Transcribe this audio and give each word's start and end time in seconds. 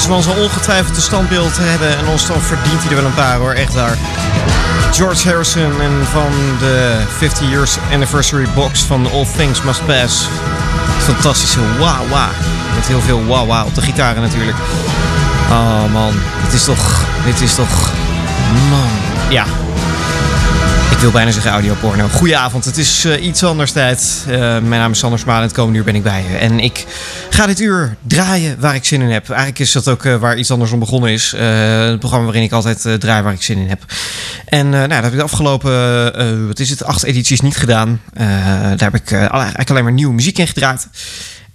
Deze 0.00 0.12
man 0.12 0.22
zal 0.22 0.42
ongetwijfeld 0.42 0.96
een 0.96 1.02
standbeeld 1.02 1.58
hebben 1.58 1.98
en 1.98 2.06
ons 2.06 2.26
dan 2.26 2.40
verdient 2.40 2.82
hij 2.82 2.90
er 2.90 2.96
wel 2.96 3.04
een 3.04 3.14
paar 3.14 3.36
hoor, 3.36 3.52
echt 3.52 3.74
daar. 3.74 3.96
George 4.92 5.28
Harrison 5.28 5.80
en 5.80 6.06
van 6.10 6.32
de 6.58 7.02
50 7.16 7.48
years 7.48 7.76
anniversary 7.92 8.46
box 8.54 8.82
van 8.82 9.10
All 9.12 9.26
Things 9.36 9.62
Must 9.62 9.86
Pass. 9.86 10.28
Fantastische 10.98 11.58
wah 11.78 12.00
wah. 12.10 12.28
Met 12.74 12.86
heel 12.86 13.00
veel 13.00 13.26
wah 13.26 13.46
wah 13.46 13.66
op 13.66 13.74
de 13.74 13.80
gitaren 13.80 14.22
natuurlijk. 14.22 14.56
Oh 15.50 15.92
man, 15.92 16.12
dit 16.44 16.52
is 16.52 16.64
toch, 16.64 17.04
dit 17.24 17.40
is 17.40 17.54
toch, 17.54 17.90
man, 18.70 18.90
ja. 19.28 19.44
Ik 21.00 21.06
wil 21.06 21.14
bijna 21.14 21.30
zeggen 21.30 21.50
audioporno. 21.50 22.08
Goedenavond, 22.08 22.64
het 22.64 22.76
is 22.76 23.04
uh, 23.04 23.24
iets 23.24 23.44
anders 23.44 23.72
tijd. 23.72 24.24
Uh, 24.28 24.36
mijn 24.38 24.68
naam 24.68 24.90
is 24.90 24.98
Sander 24.98 25.18
Smaal 25.18 25.36
en 25.36 25.42
het 25.42 25.52
komende 25.52 25.78
uur 25.78 25.84
ben 25.84 25.94
ik 25.94 26.02
bij 26.02 26.22
je. 26.22 26.36
En 26.36 26.60
ik 26.60 26.86
ga 27.30 27.46
dit 27.46 27.60
uur 27.60 27.96
draaien 28.06 28.60
waar 28.60 28.74
ik 28.74 28.84
zin 28.84 29.00
in 29.00 29.10
heb. 29.10 29.28
Eigenlijk 29.28 29.58
is 29.58 29.72
dat 29.72 29.88
ook 29.88 30.04
uh, 30.04 30.16
waar 30.16 30.38
iets 30.38 30.50
anders 30.50 30.72
om 30.72 30.78
begonnen 30.78 31.10
is. 31.10 31.30
het 31.30 31.98
programma 31.98 32.24
waarin 32.24 32.42
ik 32.42 32.52
altijd 32.52 33.00
draai 33.00 33.22
waar 33.22 33.32
ik 33.32 33.42
zin 33.42 33.58
in 33.58 33.68
heb. 33.68 33.84
En 34.44 34.68
nou, 34.68 34.88
dat 34.88 35.02
heb 35.02 35.12
ik 35.12 35.18
de 35.18 35.22
afgelopen, 35.22 36.46
wat 36.46 36.58
is 36.58 36.70
het, 36.70 36.84
acht 36.84 37.02
edities 37.02 37.40
niet 37.40 37.56
gedaan. 37.56 38.00
daar 38.14 38.90
heb 38.92 38.94
ik 38.94 39.12
eigenlijk 39.12 39.70
alleen 39.70 39.84
maar 39.84 39.92
nieuwe 39.92 40.14
muziek 40.14 40.38
in 40.38 40.46
gedraaid. 40.46 40.88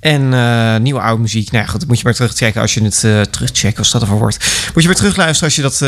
En 0.06 0.22
uh, 0.22 0.76
nieuwe 0.78 1.00
oude 1.00 1.22
muziek. 1.22 1.52
Nou 1.52 1.66
ja, 1.66 1.72
goed, 1.72 1.88
moet 1.88 1.98
je 1.98 2.04
maar 2.04 2.14
terugchecken 2.14 2.62
als 2.62 2.74
je 2.74 2.84
het 2.84 3.04
uh, 3.06 3.78
als 3.78 3.92
dat 3.92 4.02
ervoor 4.02 4.18
wordt. 4.18 4.38
Moet 4.74 4.84
je 4.84 4.90
maar 4.90 4.98
terugluisteren 4.98 5.44
als 5.44 5.56
je 5.56 5.62
dat 5.62 5.82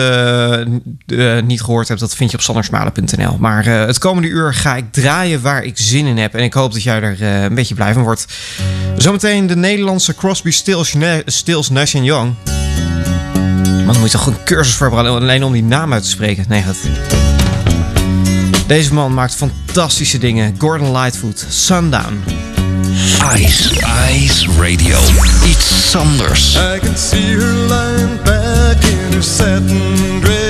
uh, 1.07 1.41
niet 1.41 1.61
gehoord 1.61 1.87
hebt. 1.87 1.99
Dat 1.99 2.15
vind 2.15 2.31
je 2.31 2.37
op 2.37 2.43
sandersmalen.nl. 2.43 3.37
Maar 3.39 3.65
het 3.65 3.97
komende 3.97 4.27
uur 4.27 4.53
ga 4.53 4.75
ik 4.75 4.91
draaien 4.91 5.41
waar 5.41 5.63
ik 5.63 5.77
zin 5.77 6.05
in 6.05 6.17
heb. 6.17 6.33
En 6.35 6.43
ik 6.43 6.53
hoop 6.53 6.73
dat 6.73 6.83
jij 6.83 7.01
er 7.01 7.21
een 7.21 7.55
beetje 7.55 7.75
blij 7.75 7.93
van 7.93 8.03
wordt. 8.03 8.25
Zometeen 8.97 9.47
de 9.47 9.55
Nederlandse 9.55 10.15
Crosby, 10.15 10.51
Stills, 10.51 10.95
Stills 11.25 11.69
Nash 11.69 11.93
Young. 11.93 12.33
Man, 13.63 13.85
dan 13.85 13.99
moet 13.99 14.11
je 14.11 14.17
toch 14.17 14.27
een 14.27 14.43
cursus 14.43 14.73
voorbereiden 14.73 15.21
alleen 15.21 15.43
om 15.43 15.53
die 15.53 15.63
naam 15.63 15.93
uit 15.93 16.03
te 16.03 16.09
spreken. 16.09 16.45
Nee, 16.47 16.63
dat... 16.65 16.77
Deze 18.67 18.93
man 18.93 19.13
maakt 19.13 19.35
fantastische 19.35 20.17
dingen. 20.17 20.55
Gordon 20.57 20.91
Lightfoot, 20.91 21.45
Sundown. 21.49 22.23
Ice, 23.29 23.77
Ice 24.09 24.47
Radio. 24.57 24.97
Iets 25.45 25.95
anders. 25.95 26.55
I 26.55 26.79
can 26.79 26.95
see 26.95 27.33
her 27.33 27.53
lying 27.67 28.15
back 28.23 28.81
in 28.85 29.13
her 29.13 29.21
satin 29.21 30.21
dress 30.21 30.46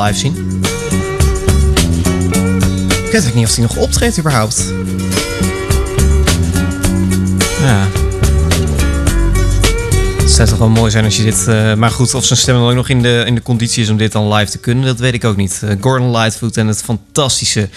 live 0.00 0.18
zien? 0.18 0.62
Ik 3.04 3.12
weet 3.14 3.26
ook 3.26 3.34
niet 3.34 3.46
of 3.46 3.54
hij 3.54 3.64
nog 3.64 3.76
optreedt 3.76 4.18
überhaupt. 4.18 4.72
Ja. 7.60 7.86
Het 10.18 10.30
zou 10.36 10.48
toch 10.48 10.58
wel 10.58 10.68
mooi 10.68 10.90
zijn 10.90 11.04
als 11.04 11.16
je 11.16 11.22
dit... 11.22 11.46
eh, 11.48 11.74
maar 11.74 11.90
goed, 11.90 12.14
of 12.14 12.24
zijn 12.24 12.38
stem 12.38 12.56
ook 12.56 12.74
nog 12.74 12.88
in 12.88 13.02
de, 13.02 13.22
in 13.26 13.34
de 13.34 13.42
conditie 13.42 13.82
is 13.82 13.90
om 13.90 13.96
dit 13.96 14.12
dan 14.12 14.32
live 14.34 14.50
te 14.50 14.58
kunnen, 14.58 14.84
dat 14.84 14.98
weet 14.98 15.14
ik 15.14 15.24
ook 15.24 15.36
niet. 15.36 15.60
Eh, 15.64 15.70
Gordon 15.80 16.10
Lightfoot 16.10 16.56
en 16.56 16.66
het 16.66 16.82
fantastische 16.82 17.68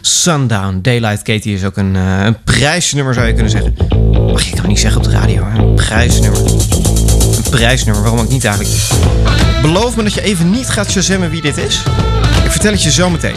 Sundown. 0.00 0.78
Daylight 0.82 1.22
Katie 1.22 1.54
is 1.54 1.64
ook 1.64 1.76
een, 1.76 1.96
eh, 1.96 2.24
een 2.24 2.42
prijsnummer 2.44 3.14
zou 3.14 3.26
je 3.26 3.32
kunnen 3.32 3.50
zeggen. 3.50 3.74
Mag 4.32 4.46
ik 4.46 4.54
nou 4.54 4.68
niet 4.68 4.80
zeggen 4.80 5.00
op 5.00 5.06
de 5.06 5.12
radio, 5.12 5.44
hè? 5.44 5.58
Een 5.58 5.74
prijsnummer. 5.74 6.40
Prijsnummer, 7.50 8.02
waarom 8.02 8.20
ook 8.20 8.28
niet 8.28 8.44
eigenlijk? 8.44 8.76
Beloof 9.62 9.96
me 9.96 10.02
dat 10.02 10.14
je 10.14 10.22
even 10.22 10.50
niet 10.50 10.68
gaat 10.68 10.90
shazammen 10.90 11.30
wie 11.30 11.40
dit 11.40 11.56
is. 11.56 11.82
Ik 12.44 12.50
vertel 12.50 12.72
het 12.72 12.82
je 12.82 12.90
zo 12.90 13.10
meteen. 13.10 13.36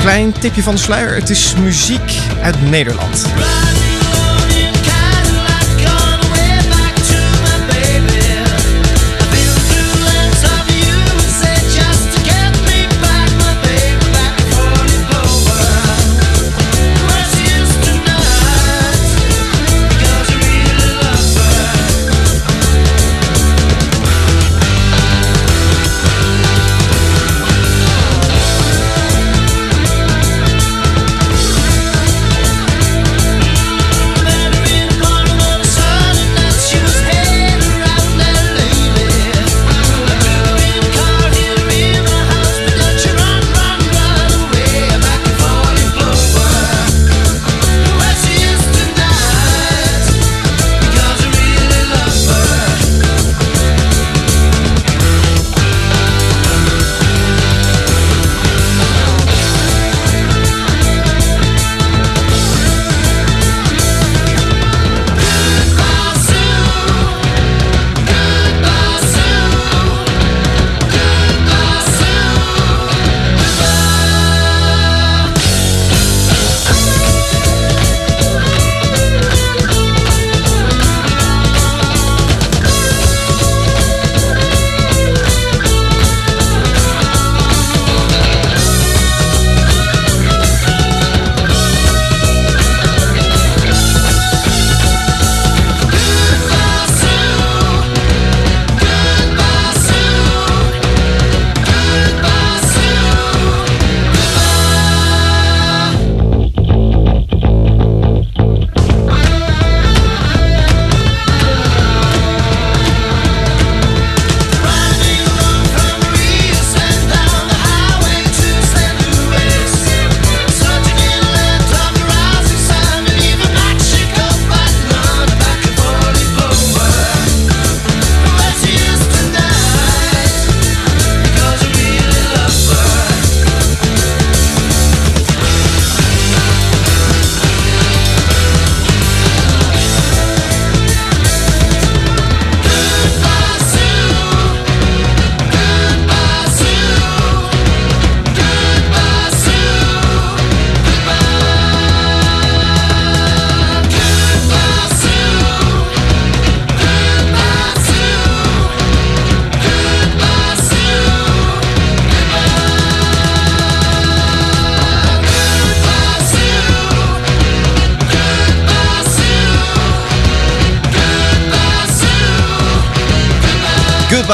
Klein 0.00 0.32
tipje 0.32 0.62
van 0.62 0.74
de 0.74 0.80
sluier. 0.80 1.14
Het 1.14 1.30
is 1.30 1.54
muziek 1.54 2.18
uit 2.42 2.70
Nederland. 2.70 3.26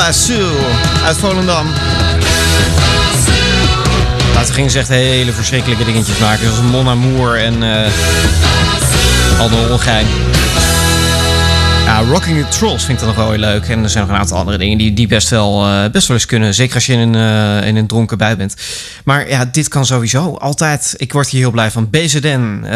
Papa 0.01 0.13
Sue 0.13 0.51
uit 1.05 1.17
Volendam. 1.17 1.67
Later 4.35 4.55
ging 4.55 4.71
ze 4.71 4.79
echt 4.79 4.89
hele 4.89 5.33
verschrikkelijke 5.33 5.85
dingetjes 5.85 6.19
maken. 6.19 6.45
Zoals 6.45 6.71
Mon 6.71 6.89
Amour 6.89 7.39
en 7.39 7.63
uh, 7.63 9.41
Anne 9.41 9.69
Ongein. 9.71 10.07
Ja, 11.85 12.03
Rocking 12.09 12.39
the 12.39 12.59
Trolls 12.59 12.85
vind 12.85 13.01
ik 13.01 13.07
dat 13.07 13.17
nog 13.17 13.25
wel 13.25 13.31
heel 13.31 13.41
leuk. 13.41 13.69
En 13.69 13.83
er 13.83 13.91
zijn 13.91 14.05
nog 14.05 14.13
een 14.15 14.21
aantal 14.21 14.39
andere 14.39 14.59
dingen 14.59 14.79
die, 14.79 14.95
die 14.95 15.07
best, 15.07 15.29
wel, 15.29 15.69
uh, 15.69 15.91
best 15.93 16.07
wel 16.09 16.17
eens 16.17 16.27
kunnen. 16.27 16.55
Zeker 16.55 16.75
als 16.75 16.87
je 16.87 16.93
in 16.93 16.99
een, 16.99 17.15
uh, 17.61 17.67
in 17.67 17.77
een 17.77 17.87
dronken 17.87 18.19
bui 18.19 18.37
bent. 18.37 18.55
Maar 19.05 19.29
ja, 19.29 19.45
dit 19.45 19.69
kan 19.69 19.87
sowieso 19.87 20.35
altijd. 20.35 20.95
Ik 20.97 21.13
word 21.13 21.29
hier 21.29 21.41
heel 21.41 21.51
blij 21.51 21.71
van. 21.71 21.91
BZN. 21.91 22.61
Uh, 22.65 22.71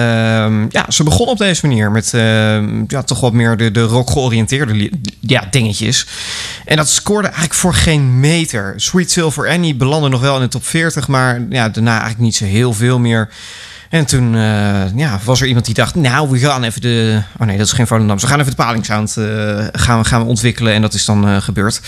ja, 0.69 0.87
ze 0.89 1.03
begon 1.03 1.27
op 1.27 1.39
deze 1.39 1.67
manier 1.67 1.91
met 1.91 2.11
ja, 2.87 3.03
toch 3.03 3.21
wat 3.21 3.33
meer 3.33 3.57
de, 3.57 3.71
de 3.71 3.83
rock 3.83 4.11
georiënteerde 4.11 4.91
ja, 5.21 5.47
dingetjes. 5.51 6.07
En 6.65 6.77
dat 6.77 6.89
scoorde 6.89 7.27
eigenlijk 7.27 7.55
voor 7.55 7.75
geen 7.75 8.21
meter. 8.21 8.75
Sweet 8.77 9.11
Silver 9.11 9.49
Annie 9.49 9.75
belandde 9.75 10.09
nog 10.09 10.21
wel 10.21 10.37
in 10.37 10.43
de 10.43 10.49
top 10.49 10.67
40. 10.67 11.09
Maar 11.09 11.41
ja, 11.51 11.69
daarna 11.69 11.91
eigenlijk 11.91 12.21
niet 12.21 12.37
zo 12.37 12.45
heel 12.45 12.73
veel 12.73 12.99
meer. 12.99 13.29
En 13.95 14.07
toen 14.07 14.35
uh, 14.35 14.97
ja, 14.97 15.19
was 15.25 15.41
er 15.41 15.47
iemand 15.47 15.65
die 15.65 15.75
dacht, 15.75 15.95
nou, 15.95 16.31
we 16.31 16.39
gaan 16.39 16.63
even 16.63 16.81
de... 16.81 17.23
Oh 17.39 17.47
nee, 17.47 17.57
dat 17.57 17.67
is 17.67 17.73
geen 17.73 17.87
Volendam. 17.87 18.19
We 18.19 18.27
gaan 18.27 18.39
even 18.39 18.51
de 18.51 18.57
palingsound 18.57 19.17
uh, 19.19 19.65
gaan, 19.73 20.05
gaan 20.05 20.21
we 20.21 20.27
ontwikkelen. 20.27 20.73
En 20.73 20.83
dat 20.83 20.95
is 20.95 21.05
dan 21.05 21.29
uh, 21.29 21.37
gebeurd. 21.37 21.81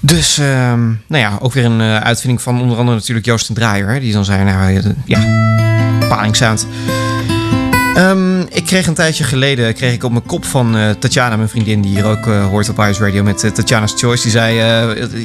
Dus, 0.00 0.36
nou 0.36 0.98
ja, 1.06 1.38
ook 1.40 1.52
weer 1.52 1.64
een 1.64 1.80
uitvinding 1.80 2.42
van 2.42 2.60
onder 2.60 2.78
andere 2.78 2.96
natuurlijk 2.96 3.26
Joost 3.26 3.48
en 3.48 3.54
Draaier. 3.54 3.88
Hè, 3.88 4.00
die 4.00 4.12
dan 4.12 4.24
zei, 4.24 4.44
nou 4.44 4.94
ja, 5.04 5.20
palingsound. 6.08 6.66
Um, 7.96 8.40
ik 8.40 8.64
kreeg 8.66 8.86
een 8.86 8.94
tijdje 8.94 9.24
geleden 9.24 9.74
kreeg 9.74 9.92
ik 9.92 10.04
op 10.04 10.10
mijn 10.10 10.26
kop 10.26 10.44
van 10.44 10.76
uh, 10.76 10.90
Tatjana, 10.90 11.36
mijn 11.36 11.48
vriendin, 11.48 11.80
die 11.80 11.94
hier 11.94 12.04
ook 12.04 12.26
uh, 12.26 12.46
hoort 12.46 12.68
op 12.68 12.78
Ice 12.78 13.04
Radio 13.04 13.22
met 13.22 13.44
uh, 13.44 13.50
Tatjana's 13.50 13.92
Choice. 13.96 14.22
Die 14.22 14.30
zei: 14.30 14.54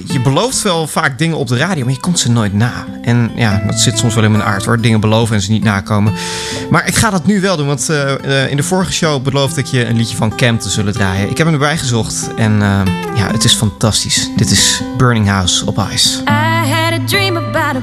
Je 0.05 0.21
belooft 0.23 0.61
wel 0.61 0.87
vaak 0.87 1.17
dingen 1.17 1.37
op 1.37 1.47
de 1.47 1.57
radio, 1.57 1.83
maar 1.83 1.93
je 1.93 1.99
komt 1.99 2.19
ze 2.19 2.31
nooit 2.31 2.53
na. 2.53 2.85
En 3.01 3.31
ja, 3.35 3.63
dat 3.65 3.79
zit 3.79 3.97
soms 3.97 4.15
wel 4.15 4.23
in 4.23 4.31
mijn 4.31 4.43
aard 4.43 4.65
hoor. 4.65 4.81
Dingen 4.81 4.99
beloven 4.99 5.35
en 5.35 5.41
ze 5.41 5.51
niet 5.51 5.63
nakomen. 5.63 6.13
Maar 6.69 6.87
ik 6.87 6.95
ga 6.95 7.09
dat 7.09 7.25
nu 7.25 7.41
wel 7.41 7.57
doen, 7.57 7.67
want 7.67 7.89
in 8.49 8.57
de 8.57 8.63
vorige 8.63 8.91
show 8.91 9.23
beloofde 9.23 9.61
ik 9.61 9.67
je 9.67 9.85
een 9.85 9.97
liedje 9.97 10.15
van 10.15 10.35
Cam 10.35 10.59
te 10.59 10.69
zullen 10.69 10.93
draaien. 10.93 11.29
Ik 11.29 11.37
heb 11.37 11.45
hem 11.45 11.55
erbij 11.55 11.77
gezocht 11.77 12.29
en 12.35 12.59
ja, 13.15 13.31
het 13.31 13.43
is 13.43 13.53
fantastisch. 13.53 14.29
Dit 14.35 14.51
is 14.51 14.81
Burning 14.97 15.27
House 15.27 15.65
op 15.65 15.87
Ice. 15.93 16.21
I 16.21 16.69
had 16.69 17.07
dream 17.07 17.37
about 17.37 17.75
a 17.75 17.81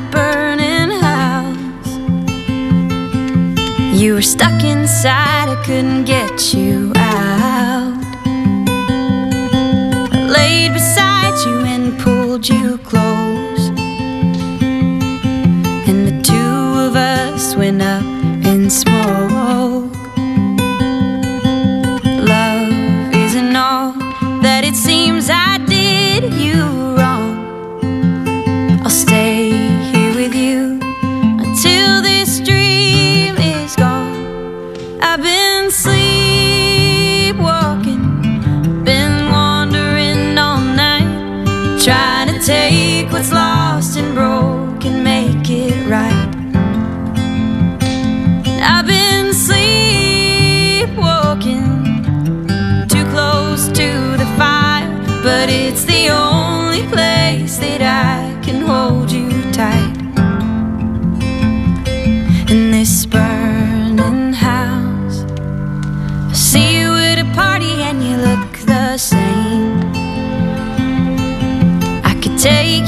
You 3.94 4.14
were 4.14 4.22
stuck 4.22 4.64
inside, 4.64 5.48
I 5.48 5.62
couldn't 5.64 6.04
get 6.04 6.52
you 6.52 6.92
out. 6.96 7.94
I 10.12 10.26
laid 10.28 10.72
beside 10.72 11.34
you 11.46 11.60
and 11.60 11.96
pulled 12.00 12.48
you 12.48 12.78
close. 12.78 13.68
And 15.88 16.08
the 16.08 16.20
two 16.24 16.34
of 16.86 16.96
us 16.96 17.54
went 17.54 17.82
up 17.82 18.02
in 18.44 18.68
smoke. 18.68 19.53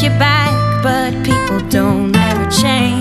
You 0.07 0.19
back, 0.19 0.83
but 0.83 1.13
people 1.25 1.59
don't 1.69 2.15
ever 2.15 2.49
change. 2.51 2.96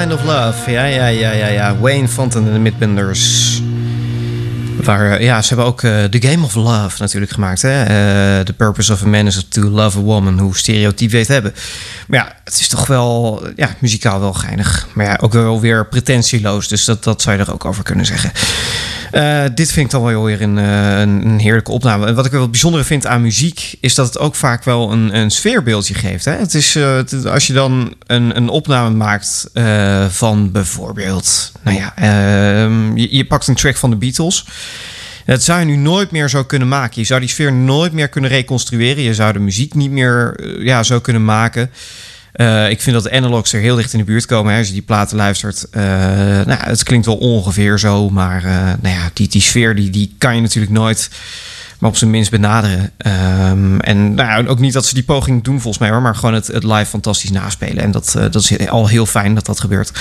Kind 0.00 0.12
of 0.12 0.24
Love. 0.24 0.70
Ja, 0.70 0.84
ja, 0.84 1.06
ja, 1.06 1.30
ja, 1.32 1.46
ja. 1.46 1.76
Wayne 1.78 2.08
Fonten 2.08 2.46
en 2.46 2.52
de 2.52 2.58
Midbenders. 2.58 3.60
Waar, 4.82 5.10
eh, 5.10 5.24
ja, 5.24 5.42
ze 5.42 5.48
hebben 5.48 5.66
ook 5.66 5.82
eh, 5.82 6.04
The 6.04 6.28
Game 6.28 6.44
of 6.44 6.54
Love 6.54 6.96
natuurlijk 6.98 7.32
gemaakt. 7.32 7.62
Hè? 7.62 7.82
Eh, 7.82 8.44
the 8.44 8.52
Purpose 8.52 8.92
of 8.92 9.02
a 9.02 9.06
Man 9.06 9.26
is 9.26 9.46
to 9.48 9.62
Love 9.62 9.98
a 9.98 10.02
Woman. 10.02 10.38
Hoe 10.38 10.56
stereotyp 10.56 11.10
weet 11.10 11.28
hebben. 11.28 11.54
Maar 12.06 12.18
ja, 12.18 12.32
het 12.44 12.60
is 12.60 12.68
toch 12.68 12.86
wel 12.86 13.42
ja, 13.56 13.74
muzikaal 13.78 14.20
wel 14.20 14.32
geinig. 14.32 14.86
Maar 14.92 15.06
ja, 15.06 15.18
ook 15.20 15.32
wel 15.32 15.60
weer 15.60 15.86
pretentieloos. 15.86 16.68
Dus 16.68 16.84
dat, 16.84 17.04
dat 17.04 17.22
zou 17.22 17.36
je 17.36 17.44
er 17.44 17.52
ook 17.52 17.64
over 17.64 17.82
kunnen 17.82 18.06
zeggen. 18.06 18.32
Uh, 19.14 19.44
dit 19.54 19.72
vind 19.72 19.86
ik 19.86 19.92
dan 19.92 20.02
wel 20.02 20.24
weer 20.24 20.42
een, 20.42 20.56
uh, 20.56 21.00
een, 21.00 21.38
heerlijke 21.38 21.70
opname. 21.70 22.06
En 22.06 22.14
wat 22.14 22.26
ik 22.26 22.32
wel 22.32 22.48
bijzondere 22.48 22.84
vind 22.84 23.06
aan 23.06 23.22
muziek, 23.22 23.74
is 23.80 23.94
dat 23.94 24.06
het 24.06 24.18
ook 24.18 24.34
vaak 24.34 24.64
wel 24.64 24.92
een, 24.92 25.16
een 25.16 25.30
sfeerbeeldje 25.30 25.94
geeft. 25.94 26.24
Hè? 26.24 26.32
Het 26.32 26.54
is, 26.54 26.74
het, 26.74 27.26
als 27.26 27.46
je 27.46 27.52
dan 27.52 27.94
een, 28.06 28.36
een 28.36 28.48
opname 28.48 28.90
maakt 28.90 29.50
van 30.08 30.52
bijvoorbeeld, 30.52 31.52
nou 31.62 31.76
ja, 31.76 31.96
ehm, 31.96 32.96
je, 32.96 33.16
je, 33.16 33.24
pakt 33.24 33.46
een 33.46 33.54
track 33.54 33.76
van 33.76 33.90
de 33.90 33.96
Beatles. 33.96 34.44
Dat 35.26 35.42
zou 35.42 35.60
je 35.60 35.66
nu 35.66 35.76
nooit 35.76 36.10
meer 36.10 36.28
zo 36.28 36.44
kunnen 36.44 36.68
maken. 36.68 37.00
Je 37.00 37.06
zou 37.06 37.20
die 37.20 37.28
sfeer 37.28 37.52
nooit 37.52 37.92
meer 37.92 38.08
kunnen 38.08 38.30
reconstrueren. 38.30 39.02
Je 39.02 39.14
zou 39.14 39.32
de 39.32 39.38
muziek 39.38 39.74
niet 39.74 39.90
meer 39.90 40.40
ja, 40.64 40.82
zo 40.82 41.00
kunnen 41.00 41.24
maken. 41.24 41.70
Uh, 42.36 42.70
ik 42.70 42.80
vind 42.80 42.94
dat 42.94 43.04
de 43.04 43.16
analogs 43.16 43.52
er 43.52 43.60
heel 43.60 43.76
dicht 43.76 43.92
in 43.92 43.98
de 43.98 44.04
buurt 44.04 44.26
komen. 44.26 44.52
Hè. 44.52 44.58
Als 44.58 44.66
je 44.66 44.72
die 44.72 44.82
platen 44.82 45.16
luistert. 45.16 45.66
Uh, 45.72 45.82
nou, 45.82 46.58
het 46.58 46.82
klinkt 46.82 47.06
wel 47.06 47.16
ongeveer 47.16 47.78
zo. 47.78 48.10
Maar 48.10 48.44
uh, 48.44 48.52
nou 48.80 48.94
ja, 48.94 49.10
die, 49.12 49.28
die 49.28 49.40
sfeer 49.40 49.74
die, 49.74 49.90
die 49.90 50.14
kan 50.18 50.34
je 50.34 50.40
natuurlijk 50.40 50.72
nooit 50.72 51.10
maar 51.78 51.90
op 51.90 51.96
zijn 51.96 52.10
minst 52.10 52.30
benaderen. 52.30 52.92
Um, 53.50 53.80
en 53.80 54.14
nou, 54.14 54.48
ook 54.48 54.58
niet 54.58 54.72
dat 54.72 54.86
ze 54.86 54.94
die 54.94 55.02
poging 55.02 55.44
doen 55.44 55.60
volgens 55.60 55.78
mij 55.78 55.90
hoor. 55.90 56.02
Maar 56.02 56.14
gewoon 56.14 56.34
het, 56.34 56.46
het 56.46 56.64
live 56.64 56.86
fantastisch 56.86 57.30
naspelen. 57.30 57.82
En 57.82 57.90
dat, 57.90 58.12
dat 58.12 58.34
is 58.34 58.68
al 58.68 58.88
heel 58.88 59.06
fijn 59.06 59.34
dat 59.34 59.46
dat 59.46 59.60
gebeurt. 59.60 59.92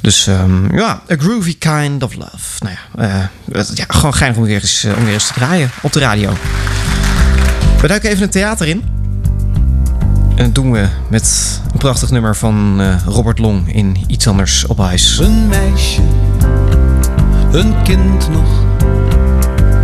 Dus 0.00 0.26
um, 0.26 0.76
ja, 0.76 1.02
a 1.10 1.16
groovy 1.18 1.58
kind 1.58 2.02
of 2.02 2.14
love. 2.14 2.64
Nou 2.64 2.74
ja, 2.98 3.30
ja 3.74 3.84
gewoon 3.88 4.14
geinig 4.14 4.38
om 4.38 4.44
weer, 4.44 4.60
eens, 4.60 4.86
om 4.96 5.04
weer 5.04 5.14
eens 5.14 5.26
te 5.26 5.32
draaien 5.32 5.70
op 5.82 5.92
de 5.92 5.98
radio. 5.98 6.32
We 7.80 7.88
duiken 7.88 8.10
even 8.10 8.22
een 8.22 8.30
theater 8.30 8.66
in. 8.66 9.05
En 10.36 10.52
doen 10.52 10.72
we 10.72 10.88
met 11.08 11.60
een 11.72 11.78
prachtig 11.78 12.10
nummer 12.10 12.36
van 12.36 12.80
uh, 12.80 12.94
Robert 13.06 13.38
Long 13.38 13.74
in 13.74 13.96
Iets 14.06 14.26
Anders 14.28 14.66
op 14.66 14.80
IJs. 14.80 15.18
Een 15.18 15.48
meisje, 15.48 16.02
een 17.52 17.82
kind 17.82 18.28
nog, 18.28 18.64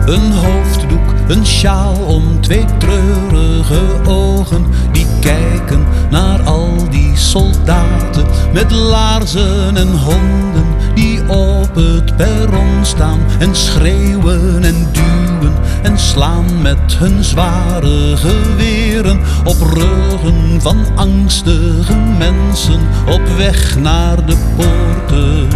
een 0.06 0.32
hoofddoek, 0.32 1.11
een 1.32 1.46
sjaal 1.46 1.94
om 2.06 2.40
twee 2.40 2.64
treurige 2.78 3.80
ogen 4.06 4.66
die 4.92 5.06
kijken 5.20 5.86
naar 6.10 6.42
al 6.42 6.90
die 6.90 7.16
soldaten 7.16 8.26
met 8.52 8.70
laarzen 8.70 9.76
en 9.76 9.88
honden 9.88 10.66
die 10.94 11.28
op 11.28 11.74
het 11.74 12.16
perron 12.16 12.84
staan 12.84 13.18
en 13.38 13.56
schreeuwen 13.56 14.64
en 14.64 14.88
duwen 14.92 15.54
en 15.82 15.98
slaan 15.98 16.62
met 16.62 16.96
hun 16.98 17.24
zware 17.24 18.16
geweren 18.16 19.20
op 19.44 19.60
ruggen 19.60 20.60
van 20.60 20.84
angstige 20.94 21.96
mensen 22.18 22.80
op 23.08 23.22
weg 23.36 23.78
naar 23.78 24.26
de 24.26 24.36
poorten 24.56 25.48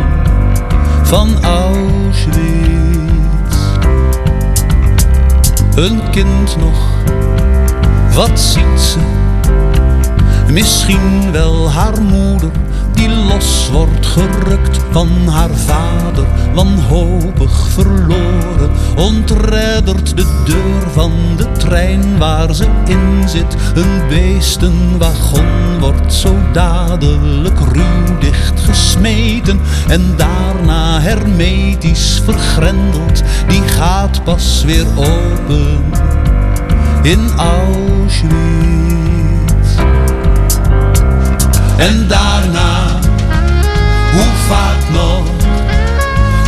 van 1.03 1.29
Auschwitz. 1.43 3.06
Een 5.77 6.11
kind 6.11 6.57
nog, 6.57 7.05
wat 8.15 8.41
ziet 8.41 8.81
ze? 8.81 8.99
Misschien 10.53 11.33
wel 11.33 11.71
haar 11.71 12.03
moeder 12.03 12.51
los 13.09 13.71
wordt 13.73 14.07
gerukt 14.07 14.81
van 14.91 15.09
haar 15.29 15.51
vader, 15.51 16.27
wanhopig 16.55 17.69
verloren, 17.69 18.71
ontreddert 18.97 20.17
de 20.17 20.43
deur 20.45 20.91
van 20.93 21.13
de 21.37 21.53
trein 21.53 22.19
waar 22.19 22.55
ze 22.55 22.67
in 22.87 23.29
zit. 23.29 23.57
Een 23.75 24.09
beestenwagon 24.09 25.79
wordt 25.81 26.15
zo 26.15 26.37
dadelijk 26.53 27.59
ruw 27.73 28.19
dichtgesmeten 28.21 29.61
en 29.89 30.15
daarna 30.17 31.01
hermetisch 31.01 32.23
vergrendeld. 32.25 33.23
Die 33.49 33.63
gaat 33.63 34.25
pas 34.25 34.65
weer 34.65 34.87
open 34.97 35.85
in 37.03 37.31
Auschwitz. 37.37 39.06
En 41.77 42.09
daarna, 42.09 42.99
hoe 44.13 44.33
vaak 44.49 44.89
nog, 44.93 45.27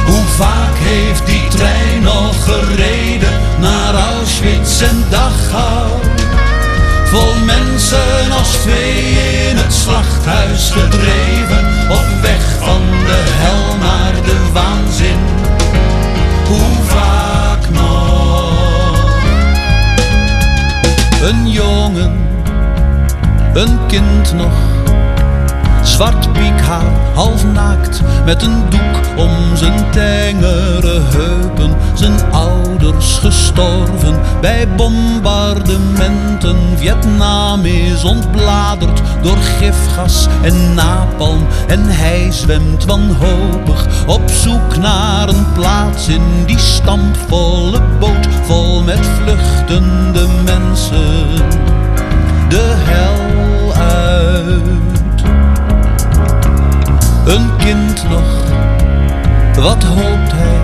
hoe 0.07 0.25
vaak 0.37 0.75
heeft 0.75 1.27
die 1.27 1.49
trein 1.49 2.03
nog 2.03 2.45
gereden 2.45 3.33
naar 3.61 3.95
Auschwitz 3.95 4.83
en 4.83 5.05
Dachau? 5.11 5.91
Vol 7.05 7.35
mensen 7.45 8.33
als 8.39 8.57
vee 8.57 9.49
in 9.51 9.57
het 9.57 9.73
slachthuis 9.73 10.71
gedreven, 10.71 11.67
op 11.91 12.07
weg 12.23 12.57
van 12.61 12.81
de 13.07 13.25
hel 13.27 13.77
naar 13.77 14.13
de 14.25 14.53
waanzin. 14.53 15.19
Hoe 16.47 16.85
vaak 16.85 17.71
nog? 17.71 19.15
Een 21.23 21.51
jongen, 21.51 22.29
een 23.55 23.79
kind 23.87 24.33
nog 24.33 24.78
zwart 25.89 26.33
piekhaar, 26.33 26.93
half 27.15 27.45
naakt, 27.45 28.03
met 28.25 28.43
een 28.43 28.65
doek 28.69 28.99
om 29.17 29.57
zijn 29.57 29.91
tengere 29.91 31.01
heupen. 31.01 31.77
Zijn 31.95 32.33
ouders 32.33 33.19
gestorven 33.19 34.21
bij 34.41 34.69
bombardementen. 34.77 36.57
Vietnam 36.77 37.65
is 37.65 38.05
ontbladerd 38.05 39.03
door 39.23 39.37
gifgas 39.37 40.27
en 40.43 40.75
napalm. 40.75 41.47
En 41.67 41.85
hij 41.85 42.29
zwemt 42.31 42.85
wanhopig 42.85 43.87
op 44.07 44.31
zoek 44.31 44.77
naar 44.77 45.29
een 45.29 45.53
plaats 45.53 46.09
in 46.09 46.45
die 46.47 46.59
stampvolle 46.59 47.81
boot 47.99 48.29
vol 48.43 48.83
met 48.83 49.07
vluchtende 49.23 50.27
mensen. 50.45 51.27
De 52.49 52.75
hel 52.77 53.75
uit. 53.75 54.69
Een 57.29 57.57
kind 57.57 58.09
nog, 58.09 58.43
wat 59.65 59.85
hoopt 59.85 60.33
hij? 60.35 60.61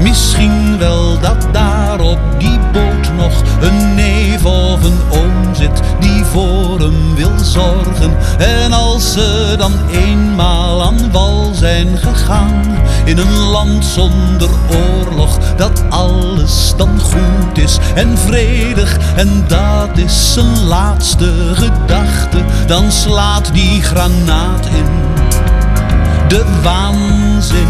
Misschien 0.00 0.78
wel 0.78 1.18
dat 1.20 1.46
daar 1.52 2.00
op 2.00 2.18
die 2.38 2.58
boot 2.72 3.12
nog 3.16 3.42
een 3.60 3.94
neef 3.94 4.44
of 4.44 4.84
een 4.84 4.98
oom 5.10 5.54
zit 5.54 5.82
die 6.00 6.24
voor 6.24 6.78
hem 6.78 7.14
wil 7.14 7.38
zorgen. 7.38 8.16
En 8.38 8.72
als 8.72 9.12
ze 9.12 9.54
dan 9.58 9.72
eenmaal 9.90 10.82
aan 10.82 11.10
wal 11.12 11.50
zijn 11.54 11.98
gegaan 11.98 12.76
in 13.04 13.18
een 13.18 13.38
land 13.38 13.84
zonder 13.84 14.50
oorlog, 14.70 15.38
dat 15.56 15.82
alles 15.88 16.74
dan 16.76 17.00
goed 17.00 17.58
is 17.58 17.78
en 17.94 18.18
vredig 18.18 18.98
en 19.16 19.44
dat 19.46 19.98
is 19.98 20.32
zijn 20.32 20.64
laatste 20.64 21.32
gedachte, 21.54 22.44
dan 22.66 22.90
slaat 22.90 23.54
die 23.54 23.82
granaat 23.82 24.66
in 24.66 25.11
de 26.32 26.44
waanzin. 26.62 27.68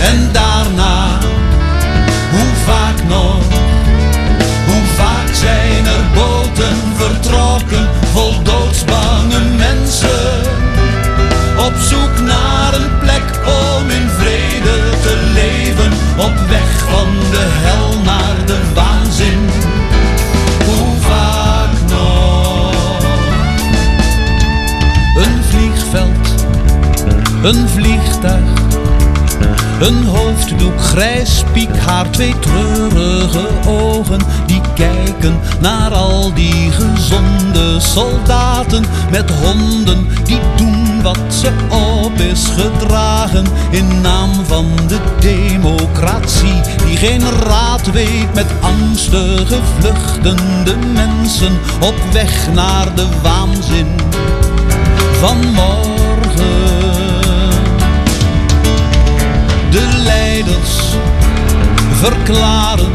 En 0.00 0.32
daarna, 0.32 1.18
hoe 2.30 2.54
vaak 2.64 3.02
nog, 3.08 3.49
een 27.42 27.68
vliegtuig, 27.68 28.50
een 29.80 30.04
hoofddoek, 30.04 30.80
grijs 30.80 31.44
piekhaar, 31.52 32.10
twee 32.10 32.38
treurige 32.38 33.48
ogen 33.66 34.20
die 34.46 34.60
kijken 34.74 35.40
naar 35.60 35.94
al 35.94 36.34
die 36.34 36.70
gezonde 36.70 37.80
soldaten 37.80 38.84
met 39.10 39.30
honden 39.30 40.08
die 40.24 40.40
doen 40.56 41.02
wat 41.02 41.34
ze 41.40 41.50
op 42.04 42.18
is 42.18 42.44
gedragen 42.46 43.46
in 43.70 44.00
naam 44.00 44.30
van 44.46 44.66
de 44.88 44.98
democratie 45.20 46.60
die 46.86 46.96
geen 46.96 47.30
raad 47.30 47.90
weet 47.90 48.34
met 48.34 48.46
angstige 48.60 49.58
vluchtende 49.78 50.76
mensen 50.94 51.58
op 51.80 51.94
weg 52.12 52.52
naar 52.54 52.94
de 52.94 53.06
waanzin 53.22 53.86
van 55.20 55.36
morgen. 55.52 57.09
De 59.70 60.02
leiders 60.04 60.94
verklaren 61.90 62.92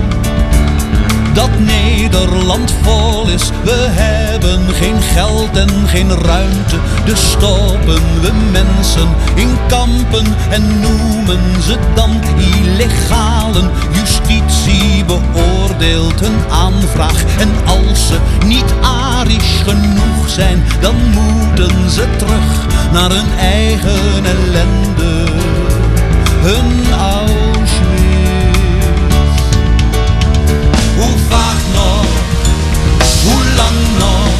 dat 1.36 1.50
Nederland 1.60 2.74
vol 2.82 3.28
is. 3.28 3.50
We 3.64 3.88
hebben 3.90 4.74
geen 4.74 5.02
geld 5.02 5.58
en 5.58 5.88
geen 5.88 6.10
ruimte, 6.10 6.78
dus 7.06 7.32
stoppen 7.32 8.22
we 8.22 8.32
mensen 8.52 9.08
in 9.36 9.58
kampen 9.68 10.26
en 10.50 10.80
noemen 10.80 11.62
ze 11.62 11.78
dan 11.96 12.22
illegalen. 12.38 13.70
Justitie 13.92 15.06
beoordeelt 15.06 16.22
een 16.22 16.40
aanvraag 16.52 17.24
en 17.40 17.50
als 17.66 18.08
ze 18.08 18.18
niet 18.46 18.74
arisch 18.82 19.62
genoeg 19.64 20.30
zijn, 20.30 20.64
dan 20.82 20.96
moeten 20.96 21.90
ze 21.90 22.06
terug 22.18 22.66
naar 22.92 23.10
hun 23.10 23.38
eigen 23.40 24.26
ellende, 24.26 25.25
hun 26.46 26.94
Auschwitz. 26.94 28.58
Hoe 30.98 31.18
vaak 31.30 31.62
nog? 31.74 32.06
Hoe 33.26 33.44
lang 33.60 33.80
nog? 33.98 34.34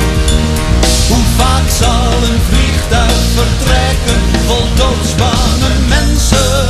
Hoe 1.08 1.26
vaak 1.38 1.68
zal 1.80 2.12
een 2.30 2.42
vliegtuig 2.50 3.22
vertrekken 3.38 4.22
vol 4.48 4.68
doodsbange 4.76 5.72
mensen? 5.88 6.64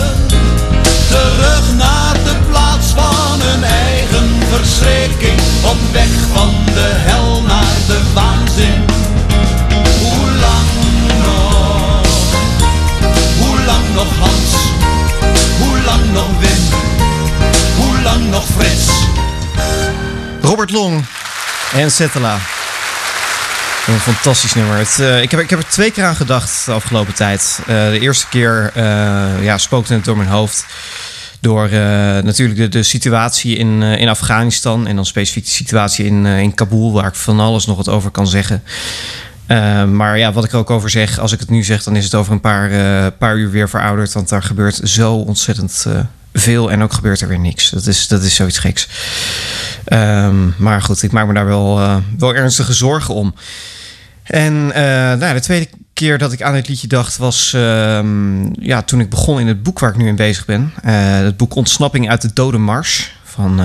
Terug 1.08 1.66
naar 1.78 2.18
de 2.24 2.36
plaats 2.50 2.88
van 2.88 3.38
hun 3.48 3.64
eigen 3.64 4.30
verschrikking, 4.52 5.40
op 5.72 5.80
weg 5.92 6.15
Robert 20.56 20.74
Long 20.74 21.06
en 21.74 21.92
Settela. 21.92 22.34
Een 23.88 24.00
fantastisch 24.00 24.54
nummer. 24.54 24.78
Het, 24.78 25.00
eh, 25.00 25.22
ik, 25.22 25.32
heb, 25.32 25.40
ik 25.40 25.50
heb 25.50 25.60
er 25.60 25.68
twee 25.68 25.92
keer 25.92 26.04
aan 26.04 26.16
gedacht 26.16 26.66
de 26.66 26.72
afgelopen 26.72 27.14
tijd. 27.14 27.60
Eh, 27.60 27.66
de 27.90 28.00
eerste 28.00 28.28
keer 28.28 28.72
eh, 28.74 29.44
ja, 29.44 29.58
spookte 29.58 29.94
het 29.94 30.06
door 30.06 30.18
mijn 30.18 30.30
hoofd. 30.30 30.66
Door 31.40 31.70
natuurlijk 32.24 32.60
de, 32.60 32.70
de 32.70 32.84
situatie 32.84 33.56
in, 33.56 33.82
in 33.82 34.10
Afghanistan. 34.10 34.88
En 34.88 34.96
dan 34.96 35.06
specifiek 35.06 35.44
de 35.46 35.52
situatie 35.52 36.06
in, 36.06 36.26
in 36.26 36.54
Kabul, 36.54 36.94
waar 36.94 37.08
ik 37.08 37.16
van 37.16 37.40
alles 37.40 37.66
nog 37.66 37.78
wat 37.78 37.90
over 37.90 38.12
kan 38.12 38.28
zeggen. 38.28 38.64
Maar 39.96 40.18
ja, 40.18 40.32
wat 40.32 40.44
ik 40.44 40.52
er 40.52 40.58
ook 40.58 40.70
over 40.70 40.90
zeg, 40.90 41.20
als 41.20 41.32
ik 41.32 41.40
het 41.40 41.50
nu 41.50 41.64
zeg, 41.64 41.84
dan 41.84 41.96
is 41.96 42.04
het 42.04 42.16
over 42.16 42.34
een 42.34 42.42
paar, 42.42 43.12
paar 43.12 43.36
uur 43.36 43.52
weer 43.52 43.70
verouderd. 43.70 44.14
Want 44.14 44.30
daar 44.30 44.44
gebeurt 44.44 44.80
zo 44.84 45.14
ontzettend 45.14 45.86
veel 46.36 46.72
en 46.72 46.84
ook 46.84 46.94
gebeurt 46.94 47.22
er 47.22 47.28
weer 47.28 47.40
niks. 47.40 47.70
Dat 47.70 47.86
is, 47.86 48.08
dat 48.08 48.24
is 48.24 48.36
zoiets 48.36 48.60
geks. 48.60 48.88
Ehm, 49.86 50.36
maar 50.58 50.82
goed, 50.82 51.04
ik 51.04 51.12
maak 51.12 51.28
me 51.28 51.34
daar 51.34 51.46
wel, 51.46 51.80
eh, 51.80 51.96
wel 52.18 52.36
ernstige 52.36 52.74
zorgen 52.74 53.14
om. 53.14 53.36
En 54.24 54.72
eh, 54.74 54.84
nou, 55.18 55.34
de 55.34 55.40
tweede 55.40 55.68
keer 55.94 56.18
dat 56.18 56.32
ik 56.32 56.42
aan 56.42 56.54
dit 56.54 56.68
liedje 56.68 56.88
dacht 56.88 57.18
was 57.18 57.54
ehm, 57.54 58.64
ja, 58.64 58.82
toen 58.82 59.00
ik 59.00 59.10
begon 59.10 59.40
in 59.40 59.48
het 59.48 59.64
boek 59.64 59.80
waar 59.80 59.90
ik 59.90 59.98
nu 59.98 60.08
in 60.08 60.16
bezig 60.16 60.46
ben. 60.46 60.74
Eh, 60.84 60.94
het 61.18 61.38
boek 61.38 61.56
Ontsnapping 61.56 62.10
uit 62.10 62.22
de 62.22 62.34
Dode 62.34 62.58
Mars. 62.58 63.14
Van, 63.24 63.62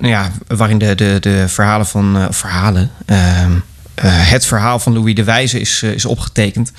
ja, 0.00 0.30
waarin 0.46 0.78
de, 0.78 0.94
de, 0.94 1.16
de 1.20 1.48
verhalen 1.48 1.86
van... 1.86 2.28
verhalen... 2.30 2.90
ehm, 3.06 3.52
eh, 3.94 4.30
het 4.30 4.46
verhaal 4.46 4.78
van 4.78 4.92
Louis 4.92 5.14
de 5.14 5.24
Wijze 5.24 5.60
is, 5.60 5.82
is 5.82 6.04
opgetekend. 6.04 6.72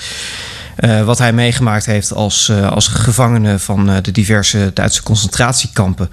Eh, 0.76 1.04
wat 1.04 1.18
hij 1.18 1.34
meegemaakt 1.34 1.86
heeft 1.86 2.14
als, 2.14 2.50
eh, 2.50 2.72
als 2.72 2.88
gevangene 2.88 3.60
van 3.60 3.90
eh, 3.90 3.96
de 4.02 4.12
diverse 4.12 4.72
Duitse 4.74 5.04
concentratiekampen. 5.04 6.10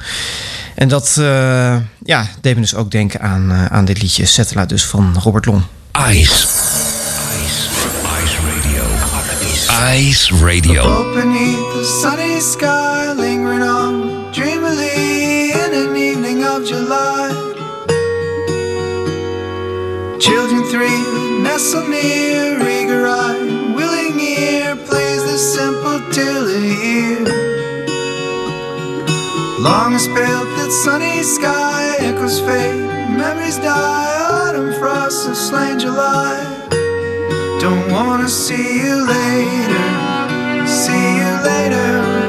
En 0.74 0.88
dat 0.88 1.16
eh, 1.18 1.76
ja, 2.02 2.26
deed 2.40 2.54
me 2.54 2.60
dus 2.60 2.74
ook 2.74 2.90
denken 2.90 3.20
aan, 3.20 3.52
aan 3.70 3.84
dit 3.84 4.02
liedje 4.02 4.24
Settela 4.26 4.66
dus 4.66 4.84
van 4.84 5.16
Robert 5.22 5.46
Long. 5.46 5.62
Ice. 6.10 6.46
Ice. 7.44 7.68
Ice 8.24 8.36
Radio. 8.54 8.82
Ice 9.94 10.34
Radio. 10.44 11.00
Up 11.00 11.14
beneath 11.14 11.72
the 11.72 12.00
sunny 12.02 12.40
sky, 12.40 13.12
lingering 13.16 13.62
on 13.62 14.24
dreamily 14.32 15.50
in 15.50 15.74
an 15.74 15.94
evening 15.96 16.44
of 16.44 16.68
July. 16.68 17.48
Children 20.18 20.68
three 20.68 21.20
nestle 21.42 21.88
near, 21.88 22.60
eager 22.60 23.06
eye, 23.06 23.59
till 26.12 26.48
a 26.48 26.60
year. 26.60 27.24
Long 29.60 29.94
as 29.94 30.06
pale 30.08 30.44
that 30.56 30.70
sunny 30.84 31.22
sky 31.22 31.96
echoes 32.00 32.40
fade, 32.40 32.86
memories 33.16 33.58
die, 33.58 34.16
autumn 34.30 34.72
frost 34.80 35.28
has 35.28 35.38
slain 35.48 35.78
July. 35.78 36.36
Don't 37.60 37.90
wanna 37.92 38.28
see 38.28 38.80
you 38.82 39.06
later. 39.06 40.66
See 40.66 41.16
you 41.20 41.32
later. 41.44 42.19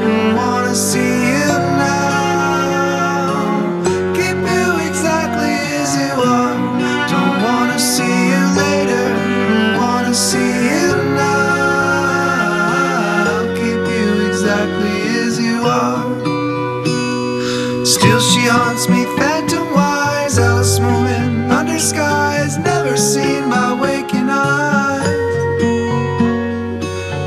Still 17.92 18.20
she 18.20 18.40
haunts 18.48 18.88
me 18.88 19.04
phantom 19.18 19.70
wise. 19.74 20.38
Alice 20.38 20.80
moving 20.80 21.50
under 21.50 21.78
skies 21.78 22.56
never 22.56 22.96
seen 22.96 23.50
by 23.50 23.74
waking 23.74 24.30
eyes. 24.30 25.04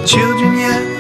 Children 0.10 0.58
yet 0.58 0.95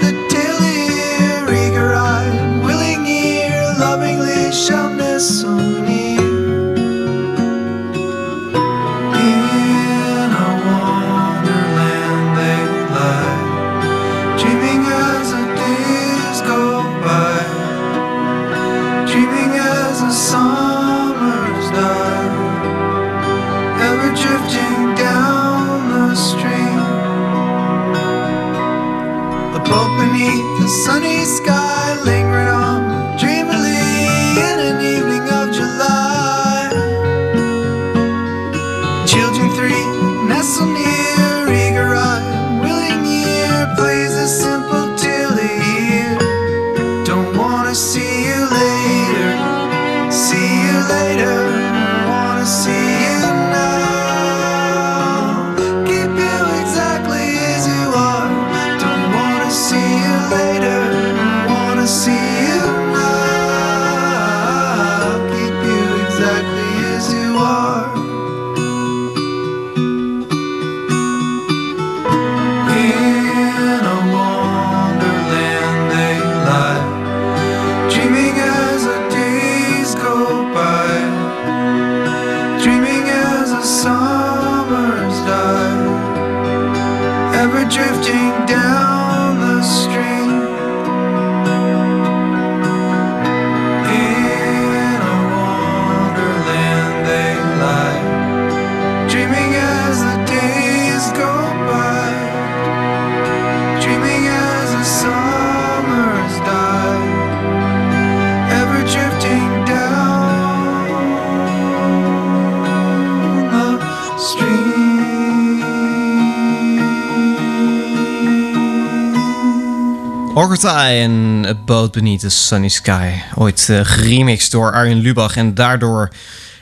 Orgotai 120.35 121.01
en 121.01 121.45
A 121.47 121.53
Boat 121.65 121.91
Beneath 121.91 122.19
the 122.19 122.29
Sunny 122.29 122.67
Sky. 122.67 123.11
Ooit 123.35 123.67
uh, 123.69 123.79
geremixed 123.83 124.51
door 124.51 124.71
Arjen 124.71 124.97
Lubach 124.97 125.35
en 125.35 125.53
daardoor 125.53 126.09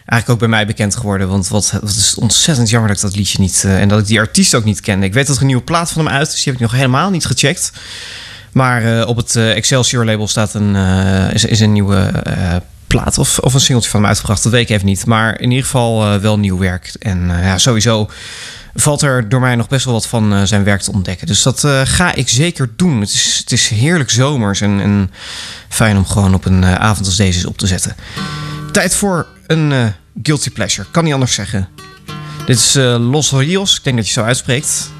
eigenlijk 0.05 0.29
ook 0.29 0.39
bij 0.39 0.47
mij 0.47 0.65
bekend 0.65 0.95
geworden. 0.95 1.27
Want 1.27 1.47
wat, 1.47 1.71
wat 1.81 1.89
is 1.89 2.15
ontzettend 2.15 2.69
jammer 2.69 2.89
dat 2.89 2.97
ik 2.97 3.03
dat 3.03 3.15
liedje 3.15 3.39
niet... 3.39 3.63
Uh, 3.65 3.81
en 3.81 3.88
dat 3.88 3.99
ik 3.99 4.05
die 4.05 4.19
artiest 4.19 4.55
ook 4.55 4.63
niet 4.63 4.81
kende. 4.81 5.05
Ik 5.05 5.13
weet 5.13 5.27
dat 5.27 5.36
er 5.36 5.41
een 5.41 5.47
nieuwe 5.47 5.63
plaat 5.63 5.91
van 5.91 6.05
hem 6.05 6.13
uit 6.13 6.27
is. 6.27 6.33
Die 6.33 6.43
heb 6.43 6.53
ik 6.53 6.59
nog 6.59 6.71
helemaal 6.71 7.09
niet 7.09 7.25
gecheckt. 7.25 7.71
Maar 8.51 8.83
uh, 8.83 9.07
op 9.07 9.17
het 9.17 9.36
Excelsior 9.36 10.05
label 10.05 10.27
staat 10.27 10.53
een, 10.53 10.75
is, 11.33 11.45
is 11.45 11.59
een 11.59 11.73
nieuwe 11.73 12.12
plaat 12.88 13.17
of, 13.17 13.39
of 13.39 13.53
een 13.53 13.59
singeltje 13.59 13.89
van 13.89 13.99
hem 13.99 14.09
uitgebracht. 14.09 14.43
Dat 14.43 14.51
weet 14.51 14.69
ik 14.69 14.75
even 14.75 14.88
niet. 14.88 15.05
Maar 15.05 15.39
in 15.39 15.49
ieder 15.49 15.65
geval 15.65 16.19
wel 16.19 16.39
nieuw 16.39 16.57
werk. 16.57 16.95
En 16.99 17.27
ja, 17.27 17.57
sowieso 17.57 18.09
valt 18.75 19.01
er 19.01 19.29
door 19.29 19.39
mij 19.39 19.55
nog 19.55 19.67
best 19.67 19.86
wel 19.86 19.93
wat 19.93 20.07
van 20.07 20.33
uh, 20.33 20.43
zijn 20.43 20.63
werk 20.63 20.81
te 20.81 20.91
ontdekken. 20.91 21.27
Dus 21.27 21.41
dat 21.41 21.63
uh, 21.63 21.81
ga 21.83 22.13
ik 22.13 22.29
zeker 22.29 22.69
doen. 22.75 22.99
Het 22.99 23.09
is, 23.09 23.38
het 23.38 23.51
is 23.51 23.67
heerlijk 23.67 24.09
zomers 24.09 24.62
en, 24.62 24.79
en 24.79 25.12
fijn 25.69 25.97
om 25.97 26.05
gewoon 26.05 26.33
op 26.33 26.45
een 26.45 26.62
uh, 26.62 26.75
avond 26.75 27.05
als 27.05 27.15
deze 27.15 27.47
op 27.47 27.57
te 27.57 27.67
zetten. 27.67 27.95
Tijd 28.71 28.95
voor 28.95 29.27
een 29.47 29.93
guilty 30.23 30.49
pleasure. 30.49 30.88
Kan 30.91 31.03
niet 31.03 31.13
anders 31.13 31.33
zeggen. 31.33 31.67
Dit 32.45 32.57
is 32.57 32.73
Los 32.99 33.31
Rios. 33.31 33.77
Ik 33.77 33.83
denk 33.83 33.95
dat 33.95 34.07
je 34.07 34.13
zo 34.13 34.23
uitspreekt. 34.23 34.91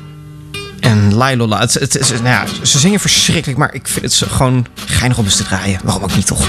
En 0.80 1.14
Lailola. 1.14 1.60
Het, 1.60 1.74
het, 1.74 2.22
nou 2.24 2.48
ze 2.64 2.80
zingen 2.80 3.00
verschrikkelijk, 3.00 3.60
maar 3.60 3.74
ik 3.74 3.88
vind 3.88 4.20
het 4.20 4.32
gewoon 4.32 4.68
geinig 4.86 5.18
om 5.18 5.26
eens 5.26 5.36
te 5.36 5.44
draaien. 5.44 5.80
Waarom 5.84 6.04
ook 6.04 6.16
niet 6.16 6.26
toch? 6.26 6.48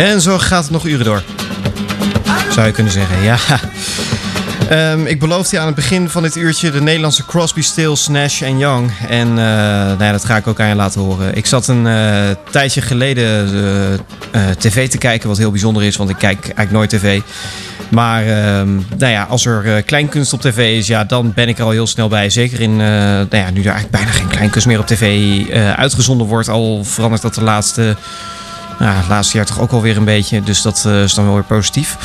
En 0.00 0.20
zo 0.20 0.38
gaat 0.38 0.62
het 0.62 0.72
nog 0.72 0.86
uren 0.86 1.04
door. 1.04 1.22
Zou 2.50 2.66
je 2.66 2.72
kunnen 2.72 2.92
zeggen, 2.92 3.22
ja. 3.22 3.36
Um, 4.92 5.06
ik 5.06 5.18
beloofde 5.18 5.56
je 5.56 5.60
aan 5.60 5.66
het 5.66 5.74
begin 5.74 6.08
van 6.08 6.22
dit 6.22 6.36
uurtje 6.36 6.70
de 6.70 6.82
Nederlandse 6.82 7.26
Crosby, 7.26 7.62
Stills, 7.62 8.08
Nash 8.08 8.42
en 8.42 8.58
Young. 8.58 8.92
En 9.08 9.28
uh, 9.28 9.34
nou 9.34 10.04
ja, 10.04 10.12
dat 10.12 10.24
ga 10.24 10.36
ik 10.36 10.46
ook 10.46 10.60
aan 10.60 10.68
je 10.68 10.74
laten 10.74 11.00
horen. 11.00 11.36
Ik 11.36 11.46
zat 11.46 11.68
een 11.68 11.86
uh, 11.86 12.28
tijdje 12.50 12.80
geleden 12.80 13.50
uh, 14.34 14.50
tv 14.58 14.88
te 14.88 14.98
kijken, 14.98 15.28
wat 15.28 15.38
heel 15.38 15.50
bijzonder 15.50 15.82
is, 15.82 15.96
want 15.96 16.10
ik 16.10 16.16
kijk 16.16 16.42
eigenlijk 16.42 16.70
nooit 16.70 16.90
tv. 16.90 17.20
Maar 17.88 18.26
ehm, 18.26 18.74
nou 18.98 19.12
ja, 19.12 19.22
als 19.22 19.46
er 19.46 19.82
kleinkunst 19.82 20.32
op 20.32 20.40
tv 20.40 20.76
is, 20.78 20.86
ja, 20.86 21.04
dan 21.04 21.32
ben 21.34 21.48
ik 21.48 21.58
er 21.58 21.64
al 21.64 21.70
heel 21.70 21.86
snel 21.86 22.08
bij. 22.08 22.30
Zeker 22.30 22.60
in, 22.60 22.76
nou 22.76 23.26
ja, 23.30 23.50
nu 23.50 23.60
er 23.60 23.70
eigenlijk 23.70 23.90
bijna 23.90 24.10
geen 24.10 24.28
kleinkunst 24.28 24.66
meer 24.66 24.78
op 24.78 24.86
tv 24.86 25.42
uitgezonden 25.76 26.26
wordt. 26.26 26.48
Al 26.48 26.84
verandert 26.84 27.22
dat 27.22 27.34
de 27.34 27.42
laatste 27.42 27.96
nou, 28.80 29.08
laatste 29.08 29.36
jaar 29.36 29.46
toch 29.46 29.60
ook 29.60 29.70
alweer 29.70 29.96
een 29.96 30.04
beetje. 30.04 30.42
Dus 30.42 30.62
dat 30.62 30.84
uh, 30.86 31.02
is 31.02 31.14
dan 31.14 31.24
wel 31.24 31.34
weer 31.34 31.42
positief. 31.42 31.96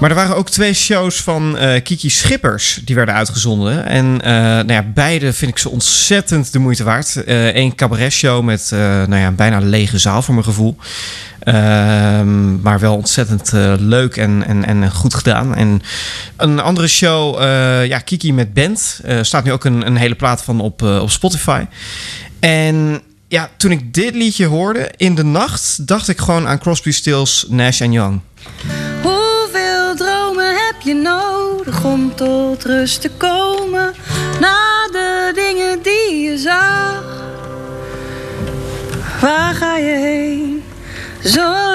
Maar 0.00 0.10
er 0.10 0.16
waren 0.16 0.36
ook 0.36 0.50
twee 0.50 0.74
shows 0.74 1.22
van 1.22 1.56
uh, 1.56 1.82
Kiki 1.82 2.10
Schippers 2.10 2.80
die 2.84 2.94
werden 2.94 3.14
uitgezonden. 3.14 3.86
En 3.86 4.04
uh, 4.06 4.30
nou 4.30 4.72
ja, 4.72 4.82
beide 4.82 5.32
vind 5.32 5.50
ik 5.50 5.58
ze 5.58 5.70
ontzettend 5.70 6.52
de 6.52 6.58
moeite 6.58 6.84
waard. 6.84 7.22
Eén 7.26 7.74
cabaret-show 7.74 8.44
met 8.44 8.68
nou 8.70 9.16
ja, 9.16 9.26
een 9.26 9.34
bijna 9.34 9.58
lege 9.58 9.98
zaal 9.98 10.22
voor 10.22 10.34
mijn 10.34 10.46
gevoel. 10.46 10.76
Ehm, 11.40 12.60
maar 12.60 12.80
wel 12.80 12.96
ontzettend 12.96 13.52
leuk 13.78 14.16
en, 14.16 14.44
en, 14.46 14.64
en 14.64 14.90
goed 14.90 15.14
gedaan. 15.14 15.54
En 15.54 15.82
een 16.36 16.60
andere 16.60 16.88
show, 16.88 17.42
ja, 17.84 17.98
Kiki 17.98 18.32
met 18.32 18.54
band. 18.54 19.00
staat 19.20 19.44
nu 19.44 19.52
ook 19.52 19.64
een, 19.64 19.86
een 19.86 19.96
hele 19.96 20.14
plaat 20.14 20.42
van 20.42 20.60
op, 20.60 20.82
op 20.82 21.10
Spotify. 21.10 21.64
En 22.40 23.00
ja, 23.28 23.50
toen 23.56 23.70
ik 23.70 23.94
dit 23.94 24.14
liedje 24.14 24.46
hoorde 24.46 24.90
in 24.96 25.14
de 25.14 25.24
nacht, 25.24 25.86
dacht 25.86 26.08
ik 26.08 26.18
gewoon 26.18 26.46
aan 26.46 26.58
Crosby, 26.58 26.90
Stills, 26.90 27.46
Nash 27.48 27.78
Young. 27.78 28.20
Hoeveel 29.02 29.94
dromen 29.96 30.54
heb 30.54 30.80
je 30.84 30.94
nodig 30.94 31.84
om 31.84 32.14
tot 32.14 32.64
rust 32.64 33.00
te 33.00 33.10
komen 33.10 33.94
na 34.40 34.88
de 34.92 35.32
dingen 35.34 35.82
die 35.82 36.20
je 36.20 36.38
zag? 36.38 37.04
Waar 39.20 39.54
ga 39.54 39.76
je 39.76 39.96
heen? 39.96 40.62
Zo 41.24 41.65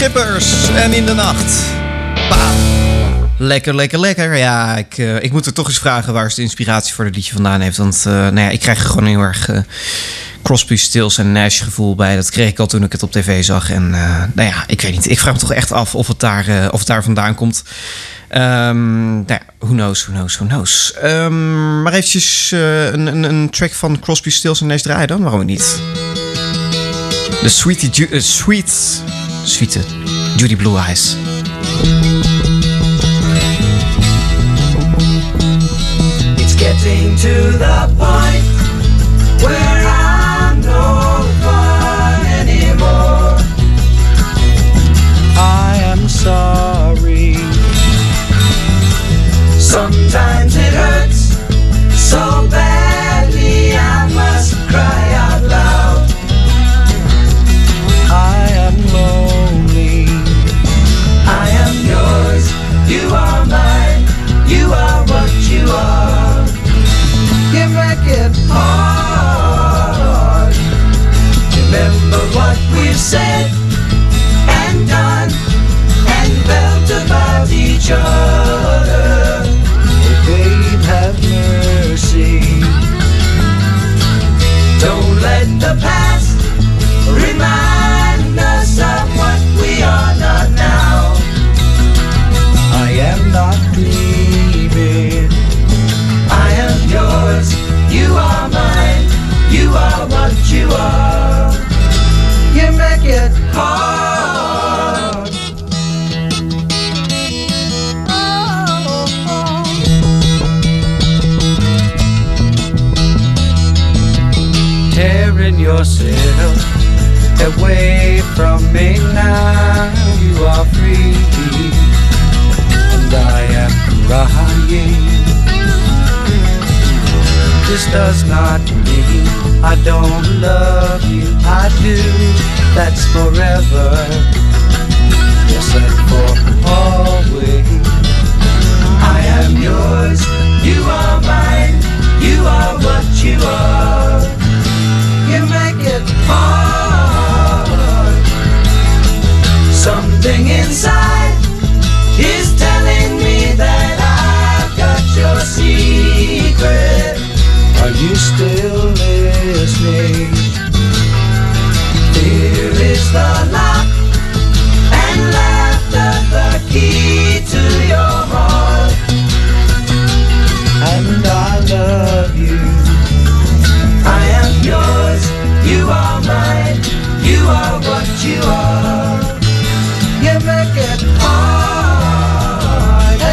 Schippers 0.00 0.68
en 0.68 0.92
in 0.92 1.06
de 1.06 1.14
nacht. 1.14 1.62
Lekker, 3.36 3.74
lekker, 3.74 4.00
lekker. 4.00 4.36
Ja, 4.36 4.76
ik, 4.76 4.98
eh, 4.98 5.22
ik 5.22 5.32
moet 5.32 5.46
er 5.46 5.52
toch 5.52 5.66
eens 5.68 5.78
vragen 5.78 6.12
waar 6.12 6.30
ze 6.30 6.36
de 6.36 6.42
inspiratie 6.42 6.94
voor 6.94 7.04
het 7.04 7.14
liedje 7.14 7.32
vandaan 7.32 7.60
heeft. 7.60 7.76
Want 7.76 8.02
eh, 8.06 8.12
nou 8.12 8.40
ja, 8.40 8.48
ik 8.48 8.60
krijg 8.60 8.86
gewoon 8.86 9.06
heel 9.06 9.20
erg 9.20 9.48
eh, 9.48 9.58
Crosby, 10.42 10.76
Stills 10.76 11.18
en 11.18 11.32
Nash 11.32 11.62
gevoel 11.62 11.94
bij. 11.94 12.16
Dat 12.16 12.30
kreeg 12.30 12.48
ik 12.48 12.58
al 12.58 12.66
toen 12.66 12.82
ik 12.82 12.92
het 12.92 13.02
op 13.02 13.12
tv 13.12 13.44
zag. 13.44 13.70
En 13.70 13.90
nou 14.34 14.48
ja, 14.48 14.64
ik 14.66 14.80
weet 14.80 14.92
niet. 14.92 15.10
Ik 15.10 15.18
vraag 15.20 15.32
me 15.34 15.40
toch 15.40 15.52
echt 15.52 15.72
af 15.72 15.94
of 15.94 16.06
het 16.06 16.20
daar, 16.20 16.70
of 16.70 16.78
het 16.78 16.88
daar 16.88 17.02
vandaan 17.04 17.34
komt. 17.34 17.62
Ehm, 18.28 19.12
nou 19.12 19.24
ja, 19.26 19.40
who 19.58 19.72
knows, 19.72 20.02
who 20.06 20.12
knows, 20.12 20.36
who 20.36 20.46
knows. 20.46 20.94
Ehm, 20.94 21.82
maar 21.82 21.92
eventjes 21.92 22.50
een, 22.50 23.06
een, 23.06 23.22
een 23.22 23.50
track 23.50 23.72
van 23.72 24.00
Crosby, 24.00 24.30
Stills 24.30 24.60
en 24.60 24.66
Nash 24.66 24.82
draaien 24.82 25.08
dan? 25.08 25.22
Waarom 25.22 25.44
niet? 25.44 25.80
De 27.42 27.48
Sweetie, 27.48 27.90
Ju- 27.90 28.20
Sweet, 28.20 29.02
Sweet 29.44 29.78
Judy 30.36 30.54
Blue 30.54 30.76
Eyes. 30.76 31.16
It's 36.38 36.54
getting 36.54 37.16
to 37.16 37.58
the 37.58 37.94
point 37.98 38.44
where 39.42 39.86
I'm 39.86 39.99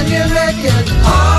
you 0.10 0.24
make 0.34 0.64
it? 0.64 0.90
hard, 1.04 1.37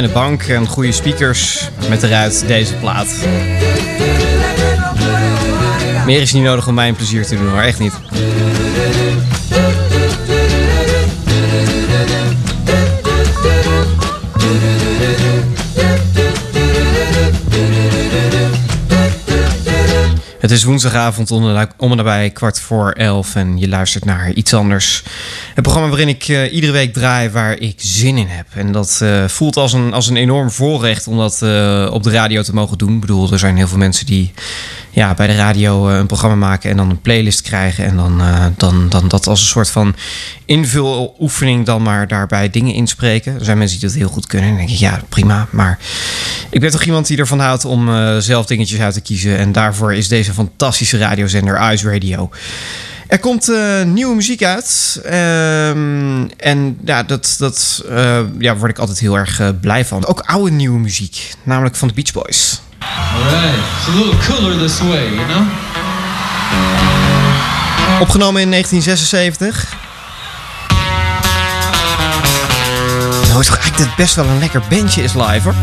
fijne 0.00 0.14
bank 0.14 0.42
en 0.42 0.66
goede 0.66 0.92
speakers 0.92 1.68
met 1.88 2.02
eruit 2.02 2.46
deze 2.46 2.74
plaat. 2.74 3.06
Meer 6.06 6.20
is 6.20 6.32
niet 6.32 6.42
nodig 6.42 6.66
om 6.66 6.74
mij 6.74 6.88
een 6.88 6.96
plezier 6.96 7.26
te 7.26 7.36
doen 7.36 7.48
hoor, 7.48 7.60
echt 7.60 7.78
niet. 7.78 7.92
Het 20.40 20.50
is 20.50 20.64
woensdagavond 20.64 21.30
om 21.30 21.56
en- 21.56 21.70
om 21.76 21.90
en 21.90 21.96
nabij 21.96 22.30
kwart 22.30 22.60
voor 22.60 22.90
elf 22.90 23.34
en 23.34 23.58
je 23.58 23.68
luistert 23.68 24.04
naar 24.04 24.32
iets 24.32 24.54
anders. 24.54 25.02
Het 25.54 25.62
programma 25.62 25.88
waarin 25.88 26.08
ik 26.08 26.28
eh, 26.28 26.54
iedere 26.54 26.72
week 26.72 26.92
draai 26.92 27.30
waar 27.30 27.58
ik 27.58 27.74
zin 27.76 28.16
in 28.16 28.26
heb. 28.26 28.46
En 28.54 28.72
dat 28.72 28.98
eh, 29.02 29.24
voelt 29.24 29.56
als 29.56 29.72
een, 29.72 29.92
als 29.92 30.08
een 30.08 30.16
enorm 30.16 30.50
voorrecht 30.50 31.06
om 31.06 31.16
dat 31.16 31.42
eh, 31.42 31.88
op 31.92 32.02
de 32.02 32.10
radio 32.10 32.42
te 32.42 32.54
mogen 32.54 32.78
doen. 32.78 32.94
Ik 32.94 33.00
bedoel, 33.00 33.32
er 33.32 33.38
zijn 33.38 33.56
heel 33.56 33.68
veel 33.68 33.78
mensen 33.78 34.06
die 34.06 34.32
ja, 34.90 35.14
bij 35.14 35.26
de 35.26 35.36
radio 35.36 35.88
een 35.88 36.06
programma 36.06 36.36
maken 36.36 36.70
en 36.70 36.76
dan 36.76 36.90
een 36.90 37.00
playlist 37.00 37.42
krijgen. 37.42 37.84
En 37.84 37.96
dan, 37.96 38.22
dan, 38.56 38.88
dan 38.88 39.08
dat 39.08 39.26
als 39.26 39.40
een 39.40 39.46
soort 39.46 39.70
van 39.70 39.94
invuloefening 40.44 41.66
dan 41.66 41.82
maar 41.82 42.08
daarbij 42.08 42.50
dingen 42.50 42.74
inspreken. 42.74 43.34
Er 43.34 43.44
zijn 43.44 43.58
mensen 43.58 43.78
die 43.78 43.88
dat 43.88 43.98
heel 43.98 44.08
goed 44.08 44.26
kunnen. 44.26 44.48
En 44.48 44.56
dan 44.56 44.66
denk 44.66 44.78
ik, 44.78 44.84
ja, 44.84 45.00
prima. 45.08 45.46
Maar 45.50 45.78
ik 46.50 46.60
ben 46.60 46.70
toch 46.70 46.84
iemand 46.84 47.06
die 47.06 47.18
ervan 47.18 47.40
houdt 47.40 47.64
om 47.64 47.90
zelf 48.20 48.46
dingetjes 48.46 48.80
uit 48.80 48.94
te 48.94 49.00
kiezen. 49.00 49.38
En 49.38 49.52
daarvoor 49.52 49.94
is 49.94 50.08
deze 50.08 50.32
fantastische 50.32 50.98
radiozender 50.98 51.72
Ice 51.72 51.90
Radio. 51.90 52.30
Er 53.10 53.18
komt 53.18 53.48
eh, 53.48 53.82
nieuwe 53.82 54.14
muziek 54.14 54.42
uit. 54.42 55.00
Ehm, 55.04 56.28
en 56.36 56.78
ja, 56.84 57.02
dat, 57.02 57.34
dat 57.38 57.84
eh, 57.88 58.20
ja, 58.38 58.56
word 58.56 58.70
ik 58.70 58.78
altijd 58.78 58.98
heel 58.98 59.16
erg 59.16 59.40
eh, 59.40 59.48
blij 59.60 59.84
van. 59.84 60.06
Ook 60.06 60.20
oude 60.20 60.50
nieuwe 60.50 60.78
muziek. 60.78 61.34
Namelijk 61.42 61.76
van 61.76 61.88
de 61.88 61.94
Beach 61.94 62.12
Boys. 62.12 62.60
Alright, 63.14 63.58
it's 63.78 63.88
a 63.88 63.98
little 63.98 64.18
cooler 64.26 64.58
this 64.58 64.80
way, 64.80 65.14
you 65.14 65.26
know? 65.26 65.42
Opgenomen 68.00 68.42
in 68.42 68.50
1976. 68.50 69.76
Nou 73.28 73.40
is 73.40 73.46
toch 73.46 73.56
eigenlijk 73.56 73.76
dat 73.76 73.96
best 73.96 74.14
wel 74.14 74.24
een 74.24 74.38
lekker 74.38 74.62
bandje 74.68 75.02
is 75.02 75.14
live 75.14 75.40
hoor. 75.42 75.54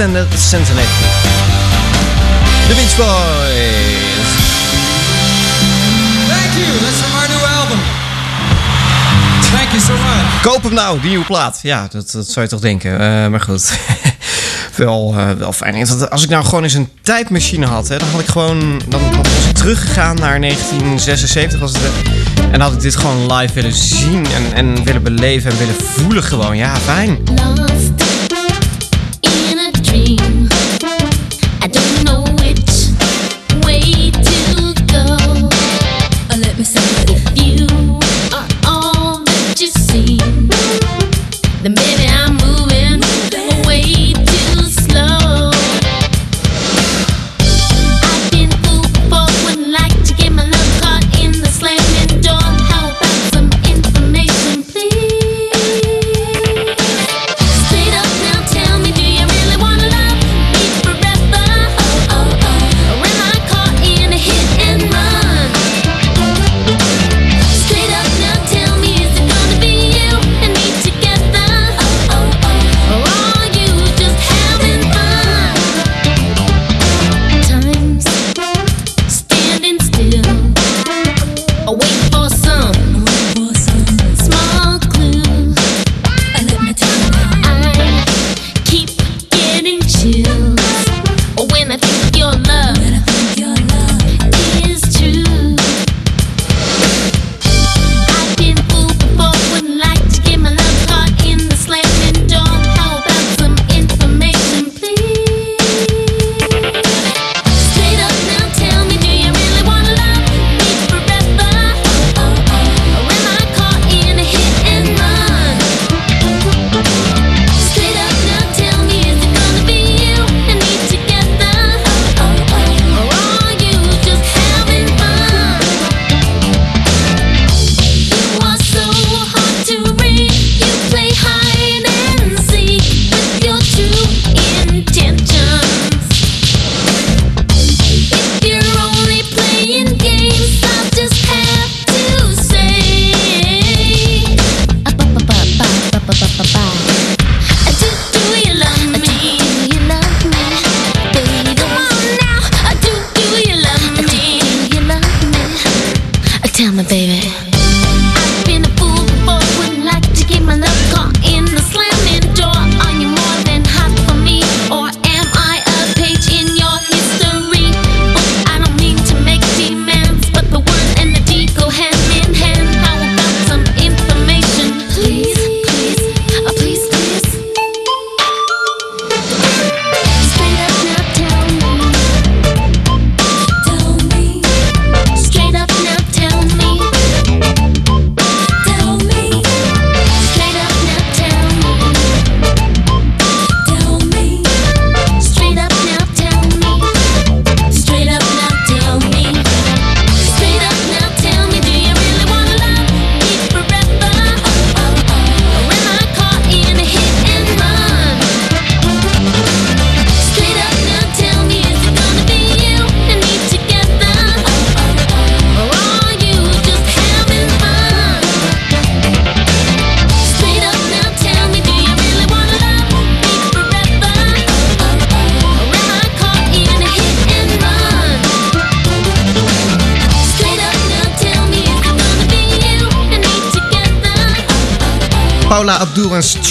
Sentinel. 0.00 0.82
The 2.68 2.74
Beach 2.74 2.96
Boys. 2.96 4.28
Thank 6.28 6.52
you. 6.56 6.78
That's 6.80 7.00
from 7.02 7.12
our 7.20 7.28
new 7.28 7.46
album. 7.58 7.78
Thank 9.52 9.70
you 9.72 9.80
so 9.80 9.92
much. 9.92 10.42
Koop 10.42 10.62
hem 10.62 10.74
nou, 10.74 11.00
die 11.00 11.08
nieuwe 11.08 11.24
plaat. 11.24 11.58
Ja, 11.62 11.88
dat, 11.90 12.10
dat 12.10 12.26
zou 12.26 12.44
je 12.44 12.50
toch 12.50 12.60
denken. 12.60 12.92
Eh, 12.92 13.26
maar 13.30 13.40
goed. 13.40 13.78
wel, 14.76 15.14
eh, 15.16 15.30
wel 15.30 15.52
fijn. 15.52 15.86
Als 16.10 16.22
ik 16.22 16.28
nou 16.28 16.44
gewoon 16.44 16.62
eens 16.62 16.74
een 16.74 16.88
tijdmachine 17.02 17.66
had, 17.66 17.88
hè, 17.88 17.98
dan 17.98 18.08
had 18.10 18.20
ik 18.20 18.28
gewoon. 18.28 18.80
Dan 18.88 19.00
had- 19.02 19.26
was 19.26 19.44
ik 19.48 19.54
teruggegaan 19.56 20.16
naar 20.16 20.40
1976 20.40 21.60
was 21.60 21.72
het. 21.72 21.80
hè. 21.82 22.50
En 22.50 22.60
had 22.60 22.72
ik 22.72 22.80
dit 22.80 22.96
gewoon 22.96 23.32
live 23.32 23.54
willen 23.54 23.74
zien 23.74 24.26
en, 24.26 24.54
en 24.54 24.84
willen 24.84 25.02
beleven 25.02 25.50
en 25.50 25.58
willen 25.58 25.74
voelen 25.96 26.22
gewoon. 26.22 26.56
Ja, 26.56 26.76
fijn. 26.76 27.18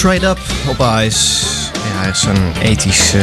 Straight 0.00 0.22
Up 0.24 0.38
op 0.68 0.86
Ice. 1.04 1.46
Ja, 1.72 2.14
zo'n 2.14 2.52
ethische 2.62 3.18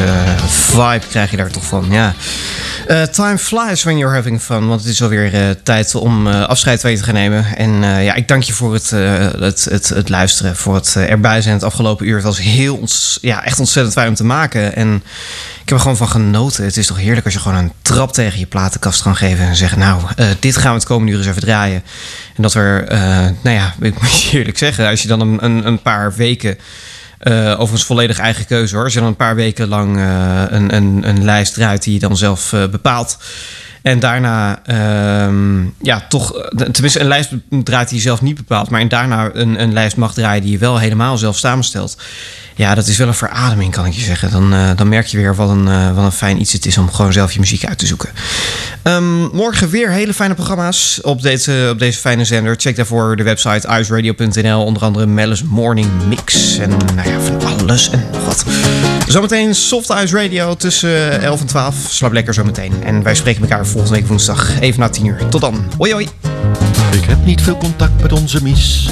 vibe 0.47 1.01
krijg 1.09 1.32
je 1.32 1.38
daar 1.38 1.51
toch 1.51 1.65
van. 1.65 1.86
Ja. 1.89 2.13
Eh, 2.88 3.01
time 3.03 3.38
flies 3.38 3.83
when 3.83 3.97
you're 3.97 4.15
having 4.15 4.41
fun. 4.41 4.67
Want 4.67 4.81
het 4.81 4.89
is 4.89 5.01
alweer 5.01 5.33
eh, 5.33 5.49
tijd 5.63 5.95
om 5.95 6.27
eh, 6.27 6.47
afscheid 6.47 6.81
van 6.81 6.91
je 6.91 6.97
te 6.97 7.03
gaan 7.03 7.13
nemen. 7.13 7.57
En 7.57 8.03
ja, 8.03 8.13
ik 8.13 8.27
dank 8.27 8.43
je 8.43 8.53
voor 8.53 8.73
het, 8.73 8.89
het, 9.39 9.65
het, 9.69 9.89
het 9.89 10.09
luisteren. 10.09 10.55
Voor 10.55 10.75
het 10.75 10.95
erbij 10.95 11.41
zijn 11.41 11.53
het 11.53 11.63
afgelopen 11.63 12.07
uur. 12.07 12.15
Het 12.15 12.23
was 12.23 12.39
heel 12.39 12.88
ja, 13.21 13.43
echt 13.43 13.59
ontzettend 13.59 13.95
fijn 13.95 14.07
om 14.07 14.15
te 14.15 14.23
maken. 14.23 14.75
En 14.75 14.95
ik 15.61 15.69
heb 15.69 15.71
er 15.77 15.79
gewoon 15.79 15.97
van 15.97 16.09
genoten. 16.09 16.63
Het 16.63 16.77
is 16.77 16.88
toch 16.88 16.97
heerlijk 16.97 17.25
als 17.25 17.33
je 17.33 17.39
gewoon 17.39 17.57
een 17.57 17.71
trap 17.81 18.13
tegen 18.13 18.39
je 18.39 18.45
platenkast 18.45 19.01
kan 19.01 19.15
geven. 19.15 19.45
En 19.45 19.55
zeggen, 19.55 19.79
nou, 19.79 20.01
dit 20.39 20.57
gaan 20.57 20.71
we 20.71 20.77
het 20.77 20.88
komende 20.88 21.11
uur 21.11 21.17
eens 21.17 21.27
even 21.27 21.41
draaien. 21.41 21.83
En 22.35 22.41
dat 22.41 22.53
er, 22.53 22.85
nou 23.41 23.55
ja, 23.55 23.73
ik 23.81 24.01
moet 24.01 24.21
je 24.21 24.38
eerlijk 24.38 24.57
zeggen. 24.57 24.88
Als 24.88 25.01
je 25.01 25.07
dan 25.07 25.19
een, 25.19 25.43
een, 25.45 25.67
een 25.67 25.81
paar 25.81 26.15
weken... 26.15 26.57
eh, 27.18 27.51
overigens 27.51 27.86
volledig 27.86 28.20
eigen 28.20 28.45
keuze 28.45 28.76
hoor. 28.76 28.84
Als 28.84 28.93
je 28.93 28.99
dan 28.99 29.07
een 29.07 29.15
paar 29.15 29.36
weken 29.36 29.68
lang 29.68 29.97
eh, 29.97 30.43
een, 30.47 30.76
een, 30.76 31.09
een 31.09 31.24
lijst 31.24 31.53
draait 31.53 31.84
die 31.84 31.93
je 31.93 31.99
dan 31.99 32.18
zelf 32.18 32.53
eh, 32.53 32.68
bepaalt. 32.68 33.18
En 33.82 33.99
daarna, 33.99 34.59
ehm, 34.65 35.63
ja, 35.82 36.05
toch, 36.09 36.34
eh, 36.34 36.67
tenminste, 36.69 36.99
een 36.99 37.07
lijst 37.07 37.30
draait 37.49 37.89
die 37.89 37.97
je 37.97 38.03
zelf 38.03 38.21
niet 38.21 38.36
bepaalt. 38.36 38.69
Maar 38.69 38.82
en 38.82 38.88
daarna 38.88 39.30
een, 39.34 39.61
een 39.61 39.73
lijst 39.73 39.97
mag 39.97 40.13
draaien 40.13 40.41
die 40.41 40.51
je 40.51 40.57
wel 40.57 40.78
helemaal 40.78 41.17
zelf 41.17 41.38
samenstelt. 41.38 41.97
Ja, 42.57 42.75
dat 42.75 42.88
is 42.88 42.97
wel 42.97 43.07
een 43.07 43.13
verademing, 43.13 43.71
kan 43.71 43.86
ik 43.86 43.93
je 43.93 44.01
zeggen. 44.01 44.32
Dan, 44.32 44.53
eh, 44.53 44.69
dan 44.75 44.89
merk 44.89 45.05
je 45.05 45.17
weer 45.17 45.36
wat 45.36 45.49
een, 45.49 45.67
eh, 45.67 45.95
wat 45.95 46.03
een 46.03 46.11
fijn 46.11 46.39
iets 46.41 46.53
het 46.53 46.65
is 46.65 46.78
om 46.78 46.91
gewoon 46.91 47.13
zelf 47.13 47.32
je 47.32 47.39
muziek 47.39 47.65
uit 47.65 47.78
te 47.78 47.86
zoeken. 47.86 48.09
Ehm, 48.84 49.21
morgen 49.21 49.69
weer 49.69 49.91
hele 49.91 50.13
fijne 50.13 50.34
programma's 50.34 50.99
op 51.01 51.21
deze, 51.21 51.69
op 51.71 51.80
deze 51.80 51.99
fijne 51.99 52.25
zender. 52.25 52.55
Check 52.57 52.75
daarvoor 52.75 53.15
de 53.15 53.23
website 53.23 53.80
iceradio.nl. 53.80 54.63
Onder 54.63 54.84
andere 54.84 55.05
Mellis 55.05 55.43
Morning 55.43 55.89
Mix. 56.07 56.57
En 56.57 56.69
nou 56.69 57.09
ja, 57.09 57.19
van 57.19 57.59
alles 57.59 57.89
en 57.89 58.05
nog 58.11 58.25
wat. 58.25 58.45
Zometeen 59.07 59.55
Soft 59.55 59.89
Ice 59.89 60.15
Radio 60.21 60.55
tussen 60.55 61.21
11 61.21 61.41
en 61.41 61.47
12. 61.47 61.75
Slaap 61.89 62.11
lekker 62.11 62.33
zometeen. 62.33 62.83
En 62.83 63.03
wij 63.03 63.15
spreken 63.15 63.41
elkaar 63.41 63.65
volgende 63.65 63.95
week 63.95 64.07
woensdag 64.07 64.59
even 64.59 64.79
na 64.79 64.89
10 64.89 65.05
uur. 65.05 65.27
Tot 65.29 65.41
dan. 65.41 65.65
Hoi 65.77 65.91
hoi. 65.91 66.07
Ik 66.91 67.03
heb 67.03 67.25
niet 67.25 67.41
veel 67.41 67.57
contact 67.57 68.01
met 68.01 68.11
onze 68.11 68.43
Mies. 68.43 68.89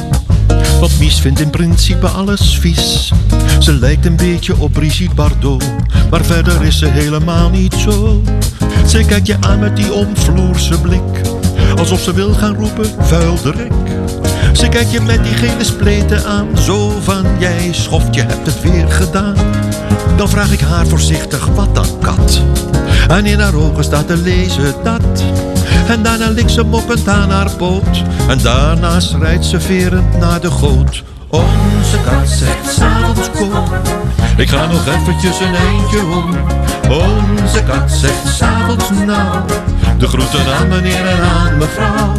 Want 0.79 0.99
Mies 0.99 1.19
vindt 1.19 1.39
in 1.39 1.49
principe 1.49 2.07
alles 2.07 2.57
vies. 2.59 3.11
Ze 3.59 3.73
lijkt 3.73 4.05
een 4.05 4.15
beetje 4.15 4.57
op 4.57 4.73
Brigitte 4.73 5.15
Bardot. 5.15 5.63
Maar 6.09 6.25
verder 6.25 6.63
is 6.63 6.79
ze 6.79 6.87
helemaal 6.87 7.49
niet 7.49 7.73
zo. 7.73 8.21
Ze 8.87 9.03
kijkt 9.05 9.27
je 9.27 9.37
aan 9.39 9.59
met 9.59 9.75
die 9.75 9.93
omvloerse 9.93 10.81
blik. 10.81 11.21
Alsof 11.77 11.99
ze 11.99 12.13
wil 12.13 12.33
gaan 12.33 12.55
roepen, 12.55 12.85
vuil 12.99 13.41
de. 13.41 13.67
Ze 14.53 14.69
kijkt 14.69 14.91
je 14.91 15.01
met 15.01 15.23
die 15.23 15.33
gele 15.33 15.63
spleten 15.63 16.25
aan. 16.25 16.47
Zo 16.57 16.91
van, 17.01 17.25
jij 17.39 17.69
schoft, 17.71 18.15
je 18.15 18.21
hebt 18.21 18.45
het 18.45 18.61
weer 18.61 18.91
gedaan. 18.91 19.35
Dan 20.17 20.29
vraag 20.29 20.51
ik 20.51 20.59
haar 20.59 20.87
voorzichtig, 20.87 21.45
wat 21.45 21.75
dan 21.75 21.99
kat? 22.01 22.41
En 23.07 23.25
in 23.25 23.39
haar 23.39 23.55
ogen 23.55 23.83
staat 23.83 24.07
te 24.07 24.17
lezen 24.17 24.73
dat. 24.83 25.23
En 25.87 26.03
daarna 26.03 26.29
likt 26.29 26.51
ze 26.51 26.63
mokkend 26.63 27.07
aan 27.07 27.29
haar 27.29 27.51
poot. 27.51 28.03
En 28.27 28.37
daarna 28.41 28.97
rijdt 29.19 29.45
ze 29.45 29.59
verend 29.59 30.17
naar 30.19 30.41
de 30.41 30.51
goot. 30.51 31.03
Onze 31.29 31.97
kat 32.05 32.27
zegt 32.27 32.73
s'avonds 32.73 33.29
kom. 33.31 33.51
Ik 34.37 34.49
ga 34.49 34.65
nog 34.65 34.87
eventjes 34.87 35.39
een 35.39 35.55
eindje 35.55 35.99
om. 35.99 36.35
Onze 36.89 37.63
kat 37.63 37.91
zegt 37.91 38.27
s'avonds 38.27 38.89
nou. 39.05 39.39
De 39.97 40.07
groeten 40.07 40.55
aan 40.59 40.67
meneer 40.67 41.07
en 41.07 41.23
aan 41.23 41.57
mevrouw. 41.57 42.13